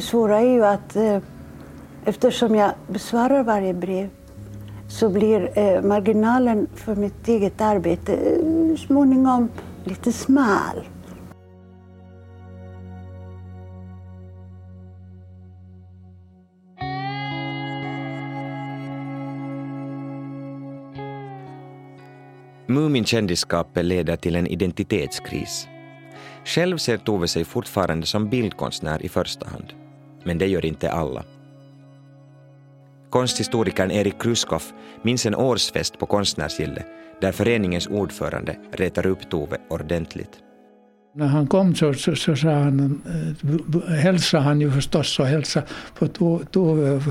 svåra 0.00 0.40
är 0.40 0.50
ju 0.50 0.64
att 0.64 0.96
eh, 0.96 1.18
eftersom 2.04 2.54
jag 2.54 2.70
besvarar 2.88 3.42
varje 3.42 3.74
brev 3.74 4.08
så 4.88 5.08
blir 5.08 5.58
eh, 5.58 5.82
marginalen 5.82 6.66
för 6.74 6.94
mitt 6.94 7.28
eget 7.28 7.60
arbete 7.60 8.14
eh, 8.14 8.76
småningom 8.76 9.48
lite 9.84 10.12
smal. 10.12 10.95
Muminkändisskapet 22.76 23.84
leder 23.84 24.16
till 24.16 24.36
en 24.36 24.46
identitetskris. 24.46 25.68
Själv 26.44 26.78
ser 26.78 26.96
Tove 26.96 27.28
sig 27.28 27.44
fortfarande 27.44 28.06
som 28.06 28.28
bildkonstnär 28.28 29.04
i 29.04 29.08
första 29.08 29.48
hand. 29.48 29.72
Men 30.24 30.38
det 30.38 30.46
gör 30.46 30.66
inte 30.66 30.90
alla. 30.90 31.24
Konsthistorikern 33.10 33.90
Erik 33.90 34.22
Kruskoff 34.22 34.72
minns 35.02 35.26
en 35.26 35.34
årsfest 35.34 35.98
på 35.98 36.06
Konstnärsgille 36.06 36.84
där 37.20 37.32
föreningens 37.32 37.86
ordförande 37.86 38.56
retar 38.72 39.06
upp 39.06 39.30
Tove 39.30 39.58
ordentligt. 39.68 40.38
När 41.14 41.26
han 41.26 41.46
kom 41.46 41.74
så, 41.74 41.94
så, 41.94 42.16
så 42.16 42.36
sa 42.36 42.50
han, 42.50 43.02
eh, 43.86 43.92
hälsade 43.92 44.42
han 44.42 44.60
ju 44.60 44.70
förstås 44.70 45.18
och 45.18 45.26
hälsade 45.26 45.66
på 45.98 46.38
Tove 46.50 47.02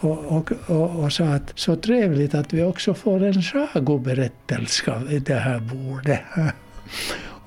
och, 0.00 0.18
och, 0.24 0.52
och, 0.66 1.04
och, 1.04 1.12
sa 1.12 1.24
att 1.24 1.52
så 1.54 1.76
trevligt 1.76 2.34
att 2.34 2.52
vi 2.52 2.62
också 2.62 2.94
får 2.94 3.24
en 3.24 3.42
sagoberättelse 3.42 5.02
i 5.10 5.18
det 5.18 5.34
här 5.34 5.60
bordet. 5.60 6.20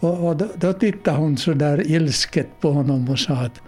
Och, 0.02 0.28
och 0.28 0.38
då, 0.38 0.48
då 0.56 0.74
tittade 0.74 1.18
hon 1.18 1.38
så 1.38 1.54
där 1.54 1.92
ilsket 1.92 2.48
på 2.60 2.72
honom 2.72 3.10
och 3.10 3.20
sa 3.20 3.34
att, 3.34 3.62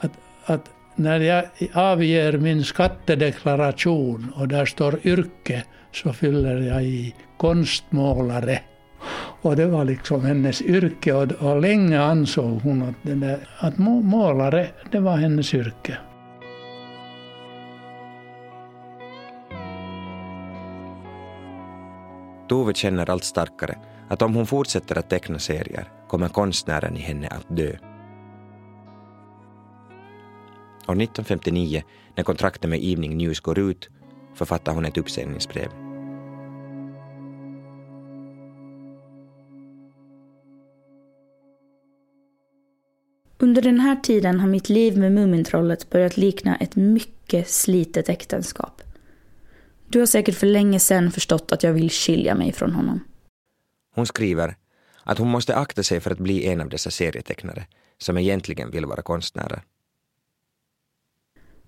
att, 0.00 0.12
att 0.44 0.64
när 0.94 1.20
jag 1.20 1.44
avger 1.72 2.38
min 2.38 2.64
skattedeklaration 2.64 4.32
och 4.36 4.48
där 4.48 4.66
står 4.66 5.06
yrke 5.06 5.64
så 5.92 6.12
fyller 6.12 6.60
jag 6.60 6.84
i 6.84 7.14
konstmålare. 7.36 8.60
Och 9.42 9.56
det 9.56 9.66
var 9.66 9.84
liksom 9.84 10.24
hennes 10.24 10.62
yrke 10.62 11.12
och, 11.12 11.32
och 11.32 11.60
länge 11.60 12.00
ansåg 12.00 12.60
hon 12.62 12.82
att, 12.82 12.94
där, 13.02 13.38
att 13.58 13.78
målare, 13.78 14.66
det 14.90 15.00
var 15.00 15.16
hennes 15.16 15.54
yrke. 15.54 15.98
Tove 22.48 22.74
känner 22.74 23.10
allt 23.10 23.24
starkare 23.24 23.78
att 24.08 24.22
om 24.22 24.34
hon 24.34 24.46
fortsätter 24.46 24.98
att 24.98 25.10
teckna 25.10 25.38
serier 25.38 25.92
kommer 26.08 26.28
konstnären 26.28 26.96
i 26.96 27.00
henne 27.00 27.28
att 27.28 27.56
dö. 27.56 27.76
År 30.88 30.92
1959, 30.92 31.82
när 32.16 32.24
kontraktet 32.24 32.70
med 32.70 32.80
Evening 32.82 33.16
News 33.16 33.40
går 33.40 33.58
ut, 33.58 33.90
författar 34.34 34.74
hon 34.74 34.84
ett 34.84 34.98
uppsägningsbrev. 34.98 35.68
Under 43.38 43.62
den 43.62 43.80
här 43.80 43.96
tiden 43.96 44.40
har 44.40 44.48
mitt 44.48 44.68
liv 44.68 44.98
med 44.98 45.12
Mumintrollet 45.12 45.90
börjat 45.90 46.16
likna 46.16 46.56
ett 46.56 46.76
mycket 46.76 47.48
slitet 47.48 48.08
äktenskap. 48.08 48.75
Du 49.88 49.98
har 49.98 50.06
säkert 50.06 50.34
för 50.34 50.46
länge 50.46 50.80
sedan 50.80 51.10
förstått 51.10 51.52
att 51.52 51.62
jag 51.62 51.72
vill 51.72 51.90
skilja 51.90 52.34
mig 52.34 52.52
från 52.52 52.72
honom. 52.72 53.00
Hon 53.94 54.06
skriver 54.06 54.56
att 55.04 55.18
hon 55.18 55.28
måste 55.28 55.56
akta 55.56 55.82
sig 55.82 56.00
för 56.00 56.10
att 56.10 56.18
bli 56.18 56.46
en 56.46 56.60
av 56.60 56.68
dessa 56.68 56.90
serietecknare 56.90 57.66
som 57.98 58.18
egentligen 58.18 58.70
vill 58.70 58.86
vara 58.86 59.02
konstnärer. 59.02 59.62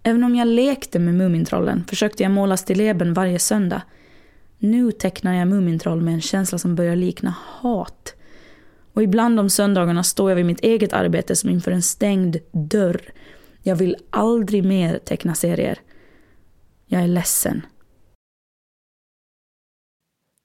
Även 0.02 0.24
om 0.24 0.34
jag 0.34 0.48
lekte 0.48 0.98
med 0.98 1.14
Mumintrollen 1.14 1.84
försökte 1.88 2.22
jag 2.22 2.32
måla 2.32 2.56
stilleben 2.56 3.14
varje 3.14 3.38
söndag. 3.38 3.82
Nu 4.58 4.92
tecknar 4.92 5.34
jag 5.34 5.48
Mumintroll 5.48 6.00
med 6.00 6.14
en 6.14 6.20
känsla 6.20 6.58
som 6.58 6.74
börjar 6.74 6.96
likna 6.96 7.34
hat. 7.44 8.14
Och 8.92 9.02
ibland 9.02 9.40
om 9.40 9.50
söndagarna 9.50 10.02
står 10.02 10.30
jag 10.30 10.36
vid 10.36 10.46
mitt 10.46 10.60
eget 10.60 10.92
arbete 10.92 11.36
som 11.36 11.50
inför 11.50 11.70
en 11.70 11.82
stängd 11.82 12.36
dörr. 12.52 13.12
Jag 13.62 13.76
vill 13.76 13.96
aldrig 14.10 14.64
mer 14.64 14.98
teckna 14.98 15.34
serier. 15.34 15.78
Jag 16.86 17.02
är 17.02 17.08
ledsen. 17.08 17.62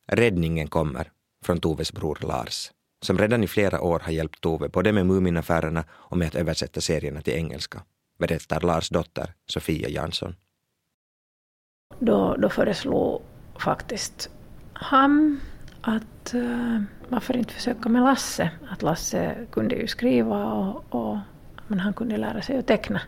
Räddningen 0.07 0.67
kommer 0.67 1.11
från 1.45 1.59
Toves 1.59 1.93
bror 1.93 2.17
Lars, 2.21 2.71
som 3.01 3.17
redan 3.17 3.43
i 3.43 3.47
flera 3.47 3.81
år 3.81 3.99
har 3.99 4.11
hjälpt 4.11 4.41
Tove 4.41 4.69
både 4.69 4.91
med 4.91 5.05
Muminaffärerna 5.05 5.83
och 5.91 6.17
med 6.17 6.27
att 6.27 6.35
översätta 6.35 6.81
serierna 6.81 7.21
till 7.21 7.33
engelska, 7.33 7.83
berättar 8.19 8.61
Lars 8.61 8.89
dotter 8.89 9.33
Sofia 9.45 9.89
Jansson. 9.89 10.35
Då, 11.99 12.35
då 12.35 12.49
föreslog 12.49 13.21
faktiskt 13.59 14.29
han 14.73 15.39
att 15.81 16.33
uh, 16.33 16.81
varför 17.09 17.37
inte 17.37 17.53
försöka 17.53 17.89
med 17.89 18.03
Lasse? 18.03 18.51
Att 18.69 18.81
Lasse 18.81 19.35
kunde 19.51 19.75
ju 19.75 19.87
skriva 19.87 20.53
och, 20.53 20.83
och 20.89 21.17
men 21.67 21.79
han 21.79 21.93
kunde 21.93 22.17
lära 22.17 22.41
sig 22.41 22.57
att 22.57 22.67
teckna. 22.67 23.01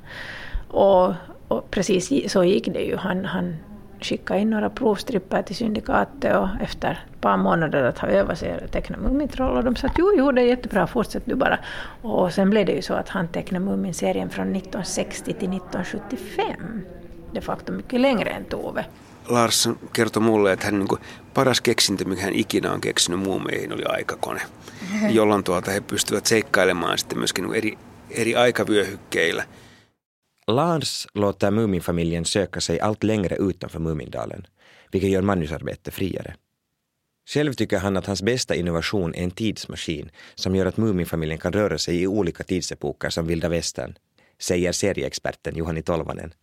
Och, 0.67 1.13
och 1.47 1.71
precis 1.71 2.31
så 2.31 2.43
gick 2.43 2.65
det 2.65 2.81
ju. 2.81 2.95
Han, 2.95 3.25
han 3.25 3.55
skickade 4.01 4.39
in 4.39 4.49
några 4.49 4.69
provstripper 4.69 5.41
till 5.41 5.55
syndikatet 5.55 6.35
och 6.35 6.47
efter 6.61 6.91
ett 6.91 7.21
par 7.21 7.37
månader 7.37 7.83
att 7.83 7.97
ha 7.97 8.07
övat 8.07 8.39
sig 8.39 8.51
att 8.51 8.71
teckna 8.71 8.97
Mumintroll 8.97 9.57
och 9.57 9.63
de 9.63 9.75
sa 9.75 9.87
att 9.87 9.93
jo, 9.97 10.11
jo, 10.17 10.31
det 10.31 10.41
är 10.41 10.45
jättebra, 10.45 10.87
fortsätt 10.87 11.23
du 11.25 11.35
bara. 11.35 11.59
Och 12.01 12.33
sen 12.33 12.49
blev 12.49 12.65
det 12.65 12.71
ju 12.71 12.81
så 12.81 12.93
att 12.93 13.09
han 13.09 13.27
tecknade 13.27 13.65
Muminserien 13.65 14.29
från 14.29 14.55
1960 14.55 15.23
till 15.25 15.33
1975. 15.33 16.81
De 17.33 17.41
facto 17.41 17.71
mycket 17.71 18.01
längre 18.01 18.29
än 18.29 18.45
Tove. 18.45 18.85
Lars 19.29 19.69
kertoi 19.93 20.23
mulle, 20.23 20.51
että 20.51 20.65
hän 20.65 20.79
niin 20.79 20.87
paras 21.33 21.61
keksintö, 21.61 22.05
mikä 22.05 22.21
hän 22.21 22.33
ikinä 22.33 22.71
on 22.71 22.81
keksinyt 22.81 23.19
muumeihin, 23.19 23.73
oli 23.73 23.83
aikakone, 23.85 24.41
jolloin 25.09 25.43
tuolta 25.43 25.71
he 25.71 25.81
pystyvät 25.81 26.25
seikkailemaan 26.25 26.97
sitten 26.97 27.17
myöskin 27.17 27.53
eri, 27.53 27.77
eri 28.09 28.35
aikavyöhykkeillä– 28.35 29.43
Lars 30.51 31.07
låter 31.13 31.51
Muminfamiljen 31.51 32.25
söka 32.25 32.61
sig 32.61 32.79
allt 32.79 33.03
längre 33.03 33.35
utanför 33.35 33.79
Mumindalen, 33.79 34.47
vilket 34.91 35.09
gör 35.09 35.21
manusarbetet 35.21 35.93
friare. 35.93 36.35
Själv 37.29 37.53
tycker 37.53 37.79
han 37.79 37.97
att 37.97 38.05
hans 38.05 38.21
bästa 38.21 38.55
innovation 38.55 39.15
är 39.15 39.23
en 39.23 39.31
tidsmaskin 39.31 40.11
som 40.35 40.55
gör 40.55 40.65
att 40.65 40.77
Muminfamiljen 40.77 41.39
kan 41.39 41.53
röra 41.53 41.77
sig 41.77 42.01
i 42.01 42.07
olika 42.07 42.43
tidsepoker 42.43 43.09
som 43.09 43.27
vilda 43.27 43.49
västern, 43.49 43.95
säger 44.39 44.71
serieexperten 44.71 45.55
Juhani 45.55 45.81
Tolvanen. 45.81 46.33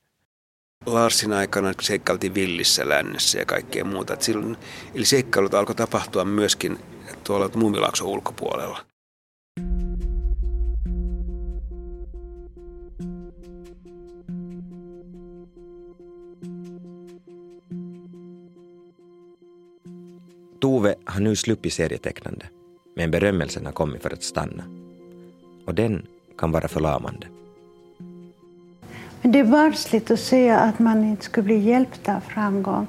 Larsin 0.87 1.33
aikana 1.33 1.75
seikkailtiin 1.81 2.35
villissä 2.35 2.89
lännessä 2.89 3.39
ja 3.39 3.45
kaikkea 3.45 3.85
muuta. 3.85 4.17
silloin, 4.21 4.57
eli 4.95 5.05
seikkailut 5.05 5.55
alkoi 5.55 5.75
tapahtua 5.75 6.25
myöskin 6.25 6.79
tuolla 7.25 7.51
Muumilaakson 7.55 8.09
ulkopuolella. 8.09 8.92
Tove 20.63 20.95
har 21.05 21.21
nu 21.21 21.37
sluppit 21.37 21.73
serietecknande, 21.73 22.47
men 22.97 23.11
berömmelsen 23.11 23.67
har 23.67 23.73
kommit 23.73 24.03
för 24.03 24.13
att 24.13 24.23
stanna. 24.23 24.65
Och 25.67 25.75
den 25.75 26.07
kan 26.39 26.53
vara 26.53 26.69
förlamande. 26.69 27.27
Men 29.23 29.33
det 29.33 29.39
är 29.39 29.45
barnsligt 29.45 30.11
att 30.11 30.21
säga 30.21 30.59
att 30.59 30.79
man 30.79 31.05
inte 31.05 31.25
skulle 31.25 31.45
bli 31.45 31.59
hjälpt 31.59 32.09
av 32.09 32.21
framgång. 32.21 32.87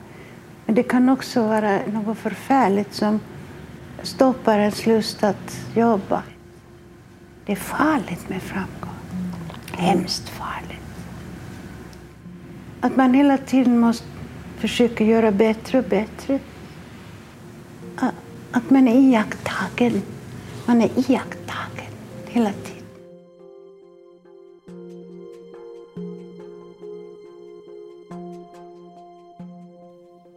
Men 0.65 0.75
det 0.75 0.83
kan 0.83 1.09
också 1.09 1.47
vara 1.47 1.79
något 1.85 2.17
förfärligt 2.17 2.93
som 2.93 3.19
stoppar 4.03 4.59
ens 4.59 4.85
lust 4.85 5.23
att 5.23 5.59
jobba. 5.75 6.23
Det 7.45 7.51
är 7.51 7.55
farligt 7.55 8.29
med 8.29 8.41
framgång. 8.41 8.99
Hemskt 9.71 10.29
farligt. 10.29 10.79
Att 12.81 12.95
man 12.95 13.13
hela 13.13 13.37
tiden 13.37 13.79
måste 13.79 14.07
försöka 14.57 15.03
göra 15.03 15.31
bättre 15.31 15.79
och 15.79 15.85
bättre 15.85 16.39
man 18.73 18.87
är 18.87 18.95
iakttagen. 18.95 20.01
Man 20.65 20.81
är 20.81 20.89
iakttagen 20.95 21.91
hela 22.27 22.51
tiden. 22.51 22.83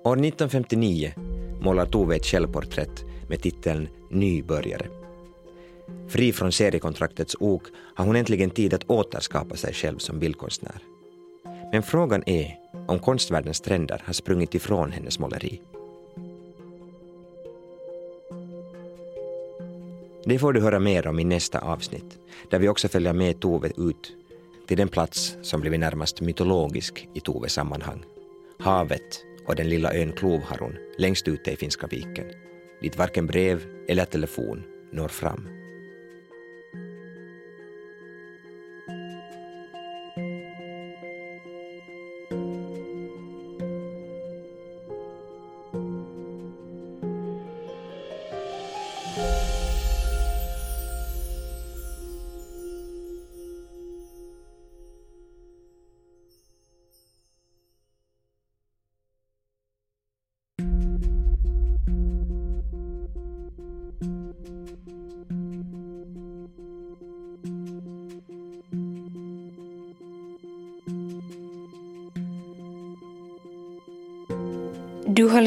År 0.05 0.13
1959 0.13 1.13
målar 1.61 1.87
Tove 1.87 2.17
ett 2.17 2.27
självporträtt 2.27 3.05
med 3.29 3.43
titeln 3.43 3.89
Nybörjare. 4.11 4.87
Fri 6.09 6.33
från 6.33 6.53
seriekontraktets 6.53 7.37
ok 7.41 7.63
har 7.95 8.05
hon 8.05 8.17
äntligen 8.17 8.51
tid 8.51 8.75
att 8.75 8.91
återskapa 8.91 9.57
sig 9.57 9.75
själv 9.75 9.99
som 9.99 10.19
bildkonstnär. 10.19 10.83
Men 11.73 11.83
frågan 11.83 12.23
är 12.27 12.59
om 12.87 12.99
konstvärldens 12.99 13.61
trender 13.61 14.03
har 14.07 14.13
sprungit 14.13 14.55
ifrån 14.55 14.93
hennes 14.93 15.19
måleri. 15.19 15.61
Det 20.29 20.39
får 20.39 20.53
du 20.53 20.61
höra 20.61 20.79
mer 20.79 21.07
om 21.07 21.19
i 21.19 21.25
nästa 21.25 21.59
avsnitt, 21.59 22.19
där 22.51 22.59
vi 22.59 22.69
också 22.69 22.89
följer 22.89 23.13
med 23.13 23.41
Tove 23.41 23.71
ut 23.77 24.13
till 24.67 24.77
den 24.77 24.89
plats 24.89 25.37
som 25.43 25.61
blivit 25.61 25.81
närmast 25.81 26.21
mytologisk 26.21 27.09
i 27.15 27.21
Toves 27.21 27.53
sammanhang. 27.53 28.05
Havet 28.59 29.25
och 29.47 29.57
den 29.57 29.69
lilla 29.69 29.95
ön 29.95 30.13
Klovharun 30.13 30.77
längst 30.99 31.29
ute 31.29 31.51
i 31.51 31.57
Finska 31.57 31.87
viken, 31.87 32.27
dit 32.81 32.99
varken 32.99 33.27
brev 33.27 33.63
eller 33.89 34.05
telefon 34.05 34.63
når 34.93 35.09
fram. 35.09 35.49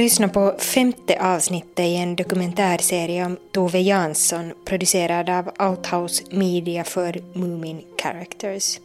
Lyssnar 0.10 0.28
på 0.28 0.56
femte 0.60 1.18
avsnittet 1.22 1.80
i 1.86 1.96
en 1.96 2.16
dokumentärserie 2.16 3.26
om 3.26 3.38
Tove 3.52 3.80
Jansson 3.80 4.54
producerad 4.66 5.30
av 5.30 5.52
Outhouse 5.70 6.24
Media 6.32 6.84
för 6.84 7.22
Moomin 7.34 7.82
Characters. 8.02 8.80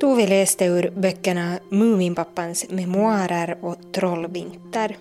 Tove 0.00 0.26
läste 0.26 0.64
ur 0.64 0.90
böckerna 0.96 1.58
Muminpappans 1.68 2.66
memoarer 2.70 3.58
och 3.60 3.76
Trollvinter. 3.92 4.96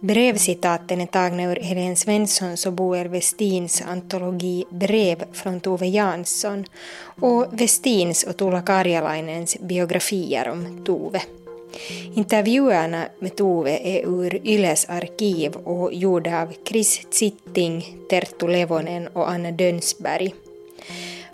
Brevcitaten 0.00 1.00
är 1.00 1.06
tagna 1.06 1.42
ur 1.42 1.56
Helene 1.56 1.96
Svenssons 1.96 2.66
och 2.66 2.72
Boel 2.72 3.08
Westins 3.08 3.82
antologi 3.82 4.64
Brev 4.70 5.24
från 5.32 5.60
Tove 5.60 5.86
Jansson 5.86 6.64
och 7.20 7.46
Westins 7.52 8.24
och 8.24 8.36
Tuula 8.36 8.62
Karjalainens 8.62 9.56
biografier 9.60 10.48
om 10.48 10.84
Tove. 10.84 11.22
Intervjuerna 12.16 13.08
med 13.18 13.36
Tove 13.36 13.78
är 13.82 14.06
ur 14.06 14.40
Yles 14.46 14.88
arkiv 14.88 15.56
och 15.56 15.94
gjorda 15.94 16.42
av 16.42 16.52
Chris 16.68 17.06
Zitting, 17.10 17.96
Terttu 18.10 18.48
Levonen 18.48 19.08
och 19.08 19.30
Anna 19.30 19.50
Dönsberg. 19.50 20.34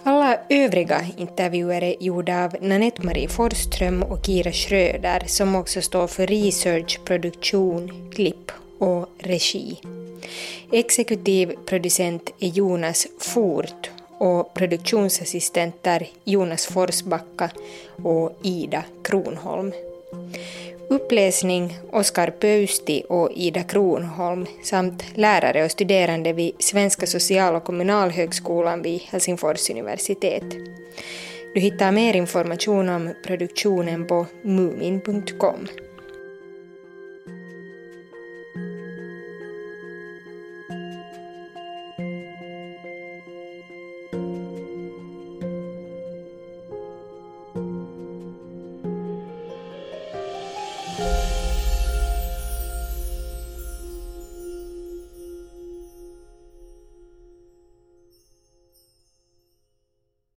Alla 0.03 0.39
övriga 0.49 1.07
intervjuer 1.17 1.83
är 1.83 1.95
gjorda 2.01 2.45
av 2.45 2.57
Nanette-Marie 2.61 3.29
Forsström 3.29 4.03
och 4.03 4.27
Kira 4.27 4.53
Schröder 4.53 5.23
som 5.27 5.55
också 5.55 5.83
står 5.83 6.07
för 6.07 6.27
research, 6.27 7.01
produktion, 7.05 8.11
klipp 8.15 8.53
och 8.79 9.09
regi. 9.19 9.81
Exekutiv 10.73 11.55
producent 11.67 12.31
är 12.39 12.49
Jonas 12.49 13.07
Fort 13.19 13.91
och 14.19 14.55
produktionsassistenter 14.55 16.09
Jonas 16.25 16.67
Forsbacka 16.67 17.51
och 18.03 18.39
Ida 18.43 18.85
Kronholm. 19.05 19.73
Uppläsning 20.91 21.79
Oskar 21.93 22.31
Pöysti 22.31 23.03
och 23.09 23.31
Ida 23.35 23.63
Kronholm 23.63 24.47
samt 24.63 25.05
lärare 25.15 25.65
och 25.65 25.71
studerande 25.71 26.33
vid 26.33 26.53
Svenska 26.59 27.07
social 27.07 27.55
och 27.55 27.65
kommunalhögskolan 27.65 28.83
vid 28.83 29.01
Helsingfors 29.01 29.71
universitet. 29.71 30.45
Du 31.55 31.61
hittar 31.61 31.93
mer 31.93 32.17
information 32.17 32.89
om 32.89 33.15
produktionen 33.27 34.07
på 34.07 34.27
mumin.com. 34.43 35.69